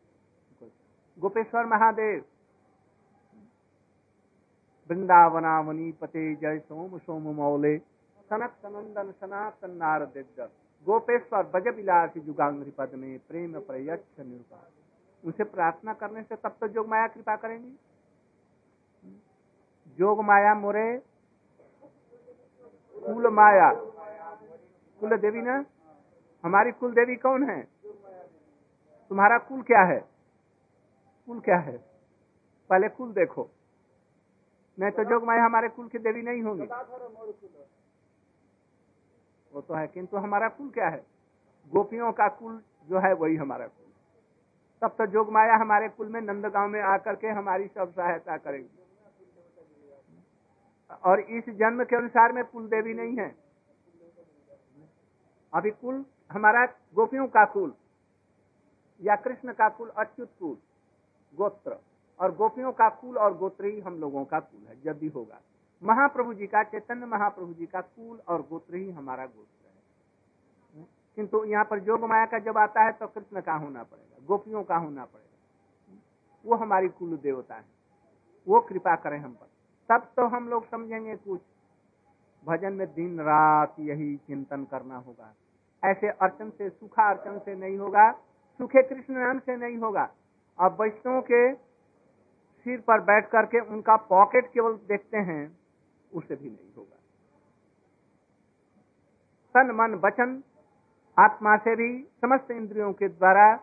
गोपेश्वर 1.19 1.67
महादेव। 1.67 2.25
वृंदावनावनी 4.91 5.91
पते 5.93 6.35
जय 6.35 6.59
सोम 6.59 6.99
सोम 6.99 7.29
मौले। 7.35 7.77
सनक 8.31 8.55
सनंदन 8.63 9.11
सनातन 9.13 9.71
नारद 9.77 10.25
गोपेश्वर 10.87 11.43
बज 11.55 11.69
विलास 11.77 12.17
जुगांग्री 12.17 12.71
पद 12.71 12.95
में 12.95 13.19
प्रेम 13.29 13.59
प्रयक्ष 13.61 14.21
निरूपा। 14.21 14.69
उनसे 15.25 15.45
प्रार्थना 15.47 15.93
करने 15.95 16.23
से 16.23 16.37
तब 16.37 16.57
तो 16.61 16.69
जोग 16.69 16.89
माया 16.89 17.07
कृपा 17.09 17.37
करेंगे। 17.37 17.71
जोग 19.99 20.25
माया 20.25 20.55
मोरे, 20.55 21.03
कुल 22.97 23.29
माया। 23.29 23.71
कुल 25.01 25.17
देवी 25.17 25.43
ना? 25.43 25.65
हमारी 26.45 26.73
कुल 26.73 26.93
देवी 26.93 27.17
कौन 27.17 27.51
है? 27.51 27.61
तुम्हारा 29.11 29.39
कुल 29.39 29.63
क्या 29.63 29.83
है? 29.83 29.99
कुल 31.27 31.41
क्या 31.41 31.57
है? 31.57 31.77
पहले 32.71 32.89
कुल 32.89 33.13
देखो। 33.13 33.49
नहीं 34.79 34.91
तो 34.91 35.05
जोग 35.05 35.25
माया 35.25 35.45
हमारे 35.45 35.69
कुल 35.69 35.89
की 35.89 35.99
देवी 35.99 36.23
नहीं 36.23 36.43
होगी। 36.43 36.67
वो 39.53 39.61
तो 39.61 39.75
है, 39.75 39.87
किंतु 39.87 40.17
हमारा 40.17 40.49
कुल 40.49 40.71
क्या 40.71 40.89
है? 40.89 41.05
गोपियों 41.73 42.13
का 42.13 42.29
कुल 42.29 42.63
जो 42.89 42.99
है 42.99 43.13
वही 43.13 43.37
हमारा 43.37 43.67
कुल। 43.67 43.93
तब 44.83 44.97
तो 44.99 45.07
जोग 45.07 45.33
माया 45.33 45.55
हमारे 45.55 45.89
कुल 45.89 46.09
में 46.09 46.21
नंदगांव 46.21 46.69
में 46.69 46.81
आकर 46.83 47.15
के 47.15 47.29
हमारी 47.29 47.67
सब 47.67 47.93
सहायता 47.93 48.37
करेगी। 48.37 48.84
और 51.05 51.21
इस 51.21 51.45
जन्म 51.49 51.85
के 51.85 51.97
अनुसार 51.97 52.33
में 52.33 52.45
कुल 52.45 52.67
देवी 52.67 52.95
नहीं 52.95 53.17
है। 53.17 53.37
अभी 55.55 55.71
कुल, 55.71 56.05
हमारा 56.33 56.67
गोपियों 56.95 57.27
का 57.27 57.45
कुल, 57.45 57.75
या 59.01 59.17
कृष्ण 59.17 59.53
का 59.53 59.69
कुल, 59.69 59.89
अच्युत 59.89 60.31
कुल, 60.39 60.57
गोत्र। 61.35 61.77
और 62.21 62.35
गोपियों 62.35 62.73
का 62.73 62.89
कुल 62.89 63.19
और 63.19 63.37
गोत्र 63.37 63.65
ही 63.65 63.81
हम 63.81 64.01
लोगों 64.01 64.25
का 64.25 64.41
कुल 64.41 64.67
है, 64.69 64.83
जब 64.83 64.99
भी 64.99 65.09
होगा। 65.09 65.41
महाप्रभु 65.83 66.35
जी 66.35 66.47
का, 66.47 66.63
चैतन्य 66.63 67.07
महाप्रभु 67.07 67.55
जी 67.55 67.67
का 67.67 67.81
कुल 67.81 68.21
और 68.29 68.43
गोत्र 68.43 68.75
ही 68.75 68.91
हमारा 68.91 69.27
गोत्र 69.27 69.69
है। 69.69 70.85
किंतु 71.17 71.45
यहाँ 71.45 71.65
पर 71.65 71.81
जोग 71.81 72.05
माया 72.05 72.27
का 72.27 72.39
जब 72.39 72.59
आता 72.59 72.83
है 72.83 72.93
तो 72.93 73.07
कृष्ण 73.07 73.41
का 73.41 73.53
होना 73.53 73.83
पड़ेगा, 73.83 74.27
गोपियों 74.27 74.65
का 74.65 74.77
होना 74.77 75.05
पड़ेगा। 75.05 76.01
वो 76.45 76.55
हमारी 76.55 76.89
कुल 76.89 77.17
देवता 77.17 77.55
है। 77.55 77.65
वो 78.49 78.61
कृपा 78.61 78.97
करें 78.97 79.19
हम 79.19 79.33
पर। 79.33 79.54
तब 79.89 80.13
तो 80.17 80.27
हम 80.27 80.49
लोग 80.49 80.69
समझेंगे 80.71 81.17
कुछ। 81.17 81.41
भजन 82.47 82.73
में 82.73 82.95
दिन 82.95 83.21
रात 83.21 83.77
यही 83.81 84.17
चिंतन 84.17 84.65
करना 84.65 84.97
होगा। 84.97 85.35
ऐसे 85.85 86.09
अर्चन 86.09 86.51
से, 86.51 86.71
सूखा 86.71 87.11
अर्चन 87.11 87.39
से 87.39 87.55
नहीं 87.55 87.79
होगा। 87.79 88.13
सूखे 88.59 88.83
कृष्ण 88.83 89.15
नाम 89.15 89.39
से 89.39 89.57
नहीं 89.57 89.77
होगा। 89.77 90.11
अब 90.61 90.77
वैष्णव 90.81 91.21
के 91.21 91.55
सिर 92.65 92.81
पर 92.81 93.01
बैठ 93.01 93.29
करके 93.29 93.61
उनका 93.61 93.97
पॉकेट 93.97 94.53
केवल 94.53 94.73
देखते 94.73 95.17
हैं 95.17 95.59
उससे 96.15 96.37
भी 96.37 96.51
नहीं 96.51 96.75
होगा। 96.77 96.97
तन, 99.55 99.71
मन, 99.71 99.95
वचन, 99.95 100.43
आत्मा 101.19 101.57
से 101.57 101.77
भी 101.77 102.03
समस्त 102.05 102.51
इंद्रियों 102.51 102.93
के 102.93 103.09
द्वारा 103.09 103.57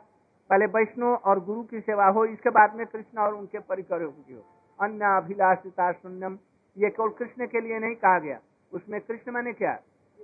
पहले 0.49 0.65
वैष्णव 0.65 1.15
और 1.15 1.43
गुरु 1.43 1.63
की 1.63 1.81
सेवा 1.81 2.05
हो, 2.05 2.25
इसके 2.25 2.49
बाद 2.49 2.75
में 2.75 2.87
कृष्ण 2.87 3.17
और 3.17 3.33
उनके 3.33 3.59
परिकर 3.59 4.07
की 4.07 4.33
हो। 4.33 4.45
अन्य 4.81 5.05
अभिलाषिता 5.17 5.91
शून्यम 5.91 6.37
ये 6.77 6.89
केवल 6.89 7.09
कृष्ण 7.09 7.47
के 7.47 7.61
लिए 7.61 7.79
नहीं 7.79 7.95
कहा 7.95 8.19
गया। 8.19 8.39
उसमें 8.71 9.01
कृष्ण 9.01 9.31
मैंने 9.31 9.53
क्या? 9.53 9.79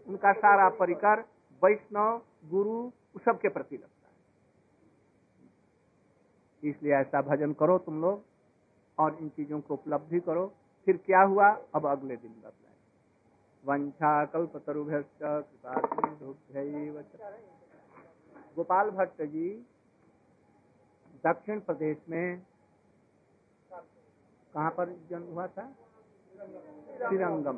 उनका 0.07 0.31
सारा 0.33 0.69
परिकर, 0.69 1.19
वैष्णव, 1.61 2.21
गुरु 2.45 2.91
सब 3.25 3.39
के 3.39 3.49
प्रति 3.49 3.75
लगता 3.75 4.07
है। 4.07 4.15
इसलिए 6.69 6.93
ऐसा 6.93 7.21
भजन 7.21 7.53
करो 7.53 7.77
तुम 7.77 8.01
लोग, 8.01 8.23
और 8.97 9.17
इन 9.21 9.29
चीज़ों 9.29 9.59
को 9.61 9.73
उपलब्धि 9.73 10.19
करो। 10.19 10.45
फिर 10.85 10.97
क्या 10.97 11.21
हुआ? 11.21 11.49
अब 11.75 11.85
अगले 11.85 12.15
दिन 12.15 12.31
बतलाए 12.31 12.65
वंशा 13.63 14.25
कल्पतरुभ्य 14.25 15.03
गोपाल 18.55 18.89
भट्ट 18.89 19.21
जी 19.21 19.49
दक्षिण 21.25 21.59
प्रदेश 21.59 21.97
में 22.09 22.41
कहाँ 24.57 24.69
पर 24.71 24.89
जन्म 25.09 25.23
हुआ 25.23 25.47
था? 25.47 25.63
श्रीरंगम। 26.97 27.57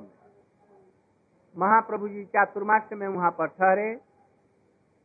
महाप्रभु 1.55 2.07
जी 2.07 2.23
चातुर्मास 2.25 2.89
में 2.93 3.07
वहाँ 3.07 3.31
पर 3.31 3.47
ठहरे। 3.47 4.01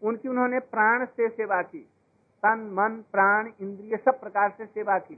उनकी 0.03 0.29
उन्होंने 0.29 0.59
प्राण 0.59 1.05
से 1.07 1.29
सेवा 1.29 1.63
की। 1.63 1.79
तन, 2.43 2.59
मन, 2.73 2.97
प्राण, 3.13 3.51
इंद्रिय 3.61 3.97
सब 3.97 4.21
प्रकार 4.21 4.51
से 4.59 4.67
सेवा 4.67 4.99
की। 4.99 5.15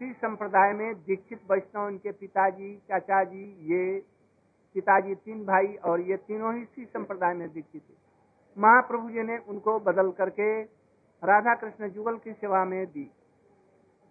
श्री 0.00 0.12
संप्रदाय 0.12 0.72
में 0.72 0.94
दीक्षित 0.94 1.40
वैष्णव 1.50 1.88
इनके 1.88 2.12
पिताजी 2.12 2.74
चाचा 2.88 3.24
जी 3.24 3.44
ये 3.72 4.00
पिताजी 4.74 5.14
तीन 5.14 5.44
भाई 5.44 5.74
और 5.84 6.00
ये 6.00 6.16
तीनों 6.16 6.54
ही 6.56 6.64
श्री 6.64 6.84
संप्रदाय 6.84 7.34
में 7.34 7.48
दीक्षित 7.52 7.82
महाप्रभु 8.56 9.10
जी 9.10 9.22
ने 9.22 9.38
उनको 9.38 9.78
बदल 9.80 10.10
करके 10.10 10.62
राधा 11.22 11.54
कृष्ण 11.54 11.88
जुगल 11.88 12.16
की 12.16 12.32
सेवा 12.32 12.64
में 12.64 12.86
दी। 12.86 13.10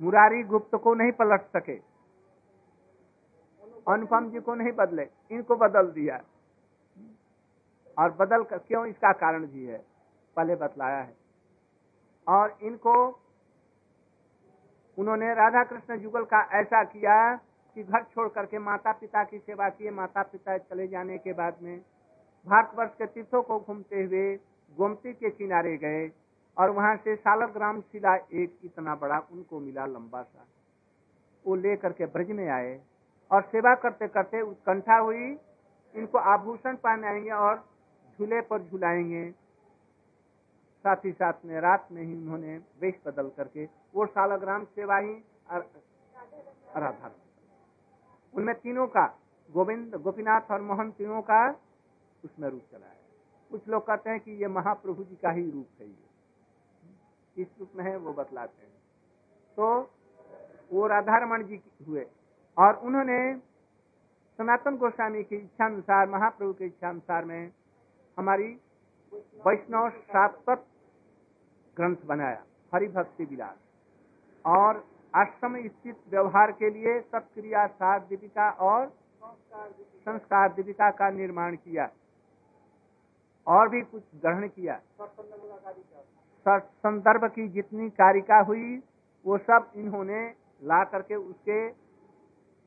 मुरारी 0.02 0.44
गुप्त 0.44 0.76
को 0.76 0.94
नहीं 0.94 1.12
पलट 1.12 1.42
सके। 1.42 1.76
अनुपम 3.88 4.30
जी 4.30 4.40
को 4.40 4.56
नहीं 4.56 4.72
बदले, 4.72 5.08
इनको 5.32 5.56
बदल 5.56 5.88
दिया। 5.88 6.22
और 7.98 8.12
बदल 8.12 8.44
कर 8.44 8.58
क्यों? 8.58 8.86
इसका 8.86 9.12
कारण 9.12 9.46
भी 9.46 9.66
है, 9.66 9.86
पहले 10.36 10.56
बतलाया 10.56 10.98
है। 10.98 11.16
और 12.28 12.58
इनको, 12.62 13.20
उन्होंने 14.98 15.34
राधा 15.34 15.64
कृष्ण 15.64 15.98
जुगल 15.98 16.24
का 16.24 16.42
ऐसा 16.52 16.84
किया 16.84 17.36
कि 17.76 17.84
घर 17.84 18.04
छोड़ 18.04 18.30
करके 18.30 18.60
माता 18.60 18.92
पिता 18.92 19.24
की 19.24 19.40
सेवा 19.40 19.70
किए। 19.70 19.92
माता 19.92 20.24
पिता 20.24 20.58
चले 20.58 20.88
जाने 20.88 21.18
के 21.18 21.34
बाद 21.34 21.58
में 21.62 21.80
भारतवर्ष 22.48 22.92
के 22.92 23.06
तीर्थों 23.06 23.42
को 23.42 23.60
घूमते 23.60 24.04
हुए 24.04 24.36
गोमती 24.78 25.14
के 25.14 25.30
किनारे 25.30 25.78
गए। 25.78 26.08
और 26.58 26.70
वहाँ 26.70 26.96
से 26.98 27.16
सालग्राम 27.16 27.82
शिला 27.82 28.16
एक 28.16 28.58
इतना 28.64 28.96
बड़ा, 28.96 29.20
उनको 29.32 29.60
मिला 29.60 29.86
लंबा 29.86 30.22
सा। 30.24 30.46
वो 31.46 31.56
लेकर 31.56 31.94
के 31.94 32.06
ब्रज 32.06 32.32
में 32.32 32.48
आए 32.50 32.80
और 33.32 33.42
सेवा 33.42 33.74
करते 33.76 34.08
करते 34.08 34.42
उत्कंठा 34.42 34.98
हुई। 34.98 35.38
इनको 35.96 36.18
आभूषण 36.18 36.76
पहनाएँगे 36.76 37.32
और 37.32 37.56
झूले 38.20 38.42
पर 38.42 38.62
झुलाएँगे। 38.62 39.30
साथ 40.86 41.06
ही 41.06 41.12
साथ 41.12 41.46
में 41.46 41.60
रात 41.62 41.88
में 41.92 42.02
ही 42.04 42.14
उन्होंने 42.14 42.58
वेश 42.82 43.00
बदल 43.06 43.30
करके 43.30 43.66
वो 43.96 44.06
सालग्राम 44.06 44.64
सेवा 44.66 44.98
ही 44.98 45.14
आराधा 45.50 47.12
उनमें 48.34 48.56
तीनों 48.56 48.88
का, 48.88 49.06
गोविंद, 49.50 49.96
गोपीनाथ 49.96 50.52
और 50.52 50.62
मोहन 50.62 50.92
तीनों 50.92 51.22
का 51.22 51.42
उसमें 52.24 52.50
रूप 52.50 52.62
चला 52.72 52.86
है। 52.86 53.00
कुछ 53.52 53.68
लोग 53.68 53.88
कहते 53.88 54.10
हैं 54.10 54.20
कि 54.20 54.32
ये 54.32 54.48
महाप्रभु 54.48 55.04
जी 55.04 55.16
का 55.16 55.32
ही 55.32 55.50
रूप 55.52 55.82
है 55.82 55.88
ये। 55.88 56.11
किस 57.36 57.48
रूप 57.60 57.70
में 57.76 57.84
है, 57.86 57.96
वो 57.98 58.14
बतलाते 58.14 58.66
हैं। 58.66 58.72
तो 59.58 59.66
वो 60.72 60.88
राधारमण 60.88 61.44
जी 61.44 61.62
हुए 61.88 62.06
और 62.58 62.76
उन्होंने 62.80 63.20
सनातन 64.40 64.78
गोस्वामी 64.78 65.24
की 65.24 65.36
इच्छा 65.36 65.66
अनुसार 65.66 66.08
महाप्रभु 66.10 66.54
की 66.54 66.66
इच्छा 66.66 66.90
अनुसार 66.90 67.26
में 67.26 67.52
हमारी 68.18 68.48
वैष्णव 69.48 69.90
शाश्वत 69.90 70.66
ग्रंथ 71.78 72.06
बनाया 72.06 72.44
हरि 72.74 72.88
भक्ति 72.90 73.26
विलास। 73.26 73.58
और 74.46 74.84
आश्रम 75.14 75.56
स्थित 75.62 75.98
व्यवहार 76.10 76.52
के 76.54 76.70
लिए 76.70 77.00
सत्क्रिया, 77.02 77.66
सात 77.68 78.02
दीपिका 78.04 78.50
और 78.62 78.88
संस्कार 79.22 80.54
दीपिका 80.54 80.90
का 80.92 81.10
निर्माण 81.12 81.56
किया 81.56 81.90
और 83.48 83.70
भी 83.70 83.82
कुछ 83.84 84.04
ग्रहण 84.16 84.48
किया। 84.48 84.80
संदर्भ 86.48 87.26
की 87.32 87.48
जितनी 87.48 87.90
कारिका 87.90 88.40
हुई, 88.40 88.78
वो 89.26 89.38
सब 89.38 89.72
इन्होंने 89.76 90.22
ला 90.64 90.84
करके 90.84 91.16
उसके 91.16 91.70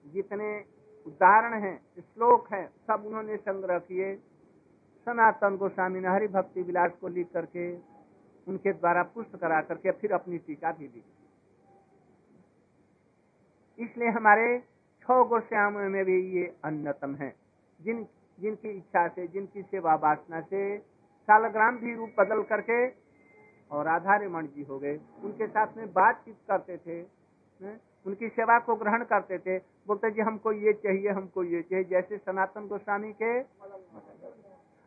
जितने 0.04 0.64
उदाहरण 1.06 1.62
हैं, 1.62 1.76
श्लोक 2.00 2.52
हैं, 2.52 2.66
सब 2.87 3.02
उन्होंने 3.06 3.37
संग्रह 3.37 3.78
किए। 3.78 4.14
सनातन 5.06 5.56
गोस्वामी 5.56 6.00
ने 6.00 6.08
हरि 6.08 6.28
भक्ति 6.28 6.62
विलास 6.62 6.92
को 7.00 7.08
लिख 7.08 7.28
करके, 7.32 7.64
उनके 8.46 8.72
द्वारा 8.72 9.02
पुष्ट 9.02 9.37
करा 9.37 9.60
करके 9.60 9.90
फिर 9.90 10.12
अपनी 10.12 10.38
टीका 10.38 10.72
भी 10.72 10.84
लिखी 10.84 11.12
इसलिए 13.78 14.08
हमारे 14.08 14.58
छह 15.02 15.22
गोस्वामियों 15.22 15.88
में 15.90 16.04
भी 16.04 16.18
ये 16.37 16.44
अन्यतम 16.64 17.14
है। 17.14 17.34
जिन, 17.80 18.06
जिनकी 18.38 18.68
इच्छा 18.68 19.08
से, 19.08 19.26
जिनकी 19.26 19.62
सेवा 19.62 19.94
वासना 19.94 20.40
से 20.40 20.78
सालग्राम 21.28 21.78
भी 21.78 21.94
रूप 21.94 22.10
बदल 22.18 22.42
करके 22.42 23.03
और 23.70 23.85
राधा 23.85 24.16
रमण 24.16 24.46
जी 24.46 24.62
हो 24.62 24.79
गए। 24.79 25.00
उनके 25.24 25.46
साथ 25.46 25.77
में 25.77 25.92
बातचीत 25.92 26.37
करते 26.48 26.77
थे 26.77 27.24
ने? 27.62 27.77
उनकी 28.07 28.29
सेवा 28.29 28.59
को 28.59 28.77
ग्रहण 28.77 29.05
करते 29.05 29.38
थे। 29.38 29.59
बोलते, 29.59 30.11
जी, 30.11 30.20
हमको 30.20 30.53
ये 30.53 30.72
चाहिए, 30.72 31.09
हमको 31.09 31.44
ये 31.44 31.62
चाहिए। 31.62 31.85
जैसे 31.85 32.18
सनातन 32.18 32.66
गोस्वामी 32.66 33.12
के, 33.12 33.40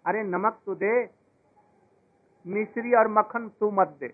अरे, 0.05 0.23
नमक 0.23 0.59
तो 0.65 0.75
दे, 0.75 1.09
मिश्री 2.47 2.93
और 2.93 3.07
मक्खन 3.07 3.49
तू 3.49 3.71
मत 3.71 3.87
दे। 3.99 4.13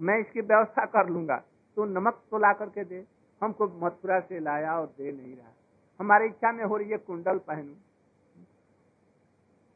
मैं 0.00 0.18
इसकी 0.18 0.40
व्यवस्था 0.40 0.84
कर 0.84 1.08
लूँगा। 1.08 1.42
तो 1.76 1.84
नमक 1.84 2.22
तो 2.30 2.38
ला 2.38 2.52
करके 2.52 2.84
दे। 2.84 3.04
हमको 3.42 3.68
मथुरा 3.68 4.20
से 4.20 4.40
लाया 4.40 4.80
और 4.80 4.86
दे 4.86 5.12
नहीं 5.12 5.36
रहा। 5.36 5.52
हमारी 6.00 6.26
इच्छा 6.26 6.52
में 6.52 6.64
हो 6.64 6.76
रही 6.76 6.90
है 6.90 6.98
कुंडल 6.98 7.38
पहनू। 7.38 7.72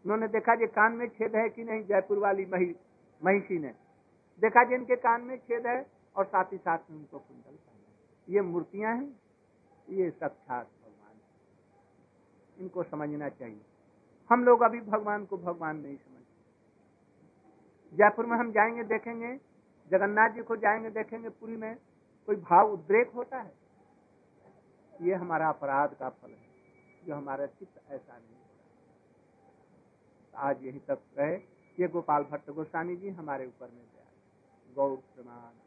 उन्होंने 0.04 0.28
देखा, 0.28 0.54
जी, 0.54 0.66
कान 0.66 0.92
में 0.92 1.08
छेद 1.08 1.36
है 1.36 1.48
कि 1.48 1.64
नहीं? 1.64 1.84
जयपुर 1.84 2.18
वाली 2.18 2.46
मही, 2.46 2.76
महिषी 3.24 3.58
ने। 3.58 3.81
देखा 4.40 4.64
जी, 4.64 4.74
इनके 4.74 4.96
कान 4.96 5.20
में 5.20 5.38
छेद 5.38 5.66
है 5.66 5.86
और 6.16 6.24
साथ 6.24 6.44
ही 6.52 6.58
साथ 6.58 6.78
में 6.90 6.98
उनको 6.98 7.18
कुंडल 7.18 7.58
ये 8.28 8.40
मूर्तियाँ 8.40 8.96
हैं, 8.96 9.20
ये 9.88 10.10
साक्षात 10.10 10.66
भगवान 10.66 11.14
इनको 12.62 12.82
समझना 12.82 13.28
चाहिए। 13.28 13.60
हम 14.30 14.44
लोग 14.44 14.62
अभी 14.62 14.80
भगवान 14.80 15.24
को 15.24 15.38
भगवान 15.38 15.76
नहीं 15.76 15.96
समझते। 15.96 16.42
जयपुर 17.96 18.26
में 18.26 18.38
हम 18.38 18.52
जाएँगे, 18.52 18.82
देखेंगे, 18.82 19.40
जगन्नाथ 19.90 20.28
जी 20.28 20.42
को 20.42 20.56
जाएँगे, 20.56 20.90
देखेंगे 20.90 21.28
पुरी 21.28 21.56
में, 21.56 21.76
कोई 22.26 22.36
भाव 22.36 22.72
उद्रेक 22.72 23.10
होता 23.10 23.38
है? 23.38 23.52
ये 25.00 25.14
हमारा 25.14 25.48
अपराध 25.48 25.94
का 25.94 26.08
फल 26.08 26.30
है, 26.30 26.48
जो 27.04 27.14
हमारा 27.14 27.46
चित्त 27.46 27.82
ऐसा 27.90 28.18
नहीं 28.18 28.36
होता। 28.36 28.48
आज 30.38 30.64
यही 30.64 30.78
तक 30.78 30.98
रहे 31.18 31.34
ये 31.80 31.88
गोपाल 31.88 32.22
भट्ट 32.22 32.50
गोस्वामी 32.50 32.96
जी 32.96 33.10
हमारे 33.10 33.46
ऊपर 33.46 33.70
में 33.70 33.91
गया 34.76 34.88
गौर 34.88 34.96
प्रमाण 34.96 35.61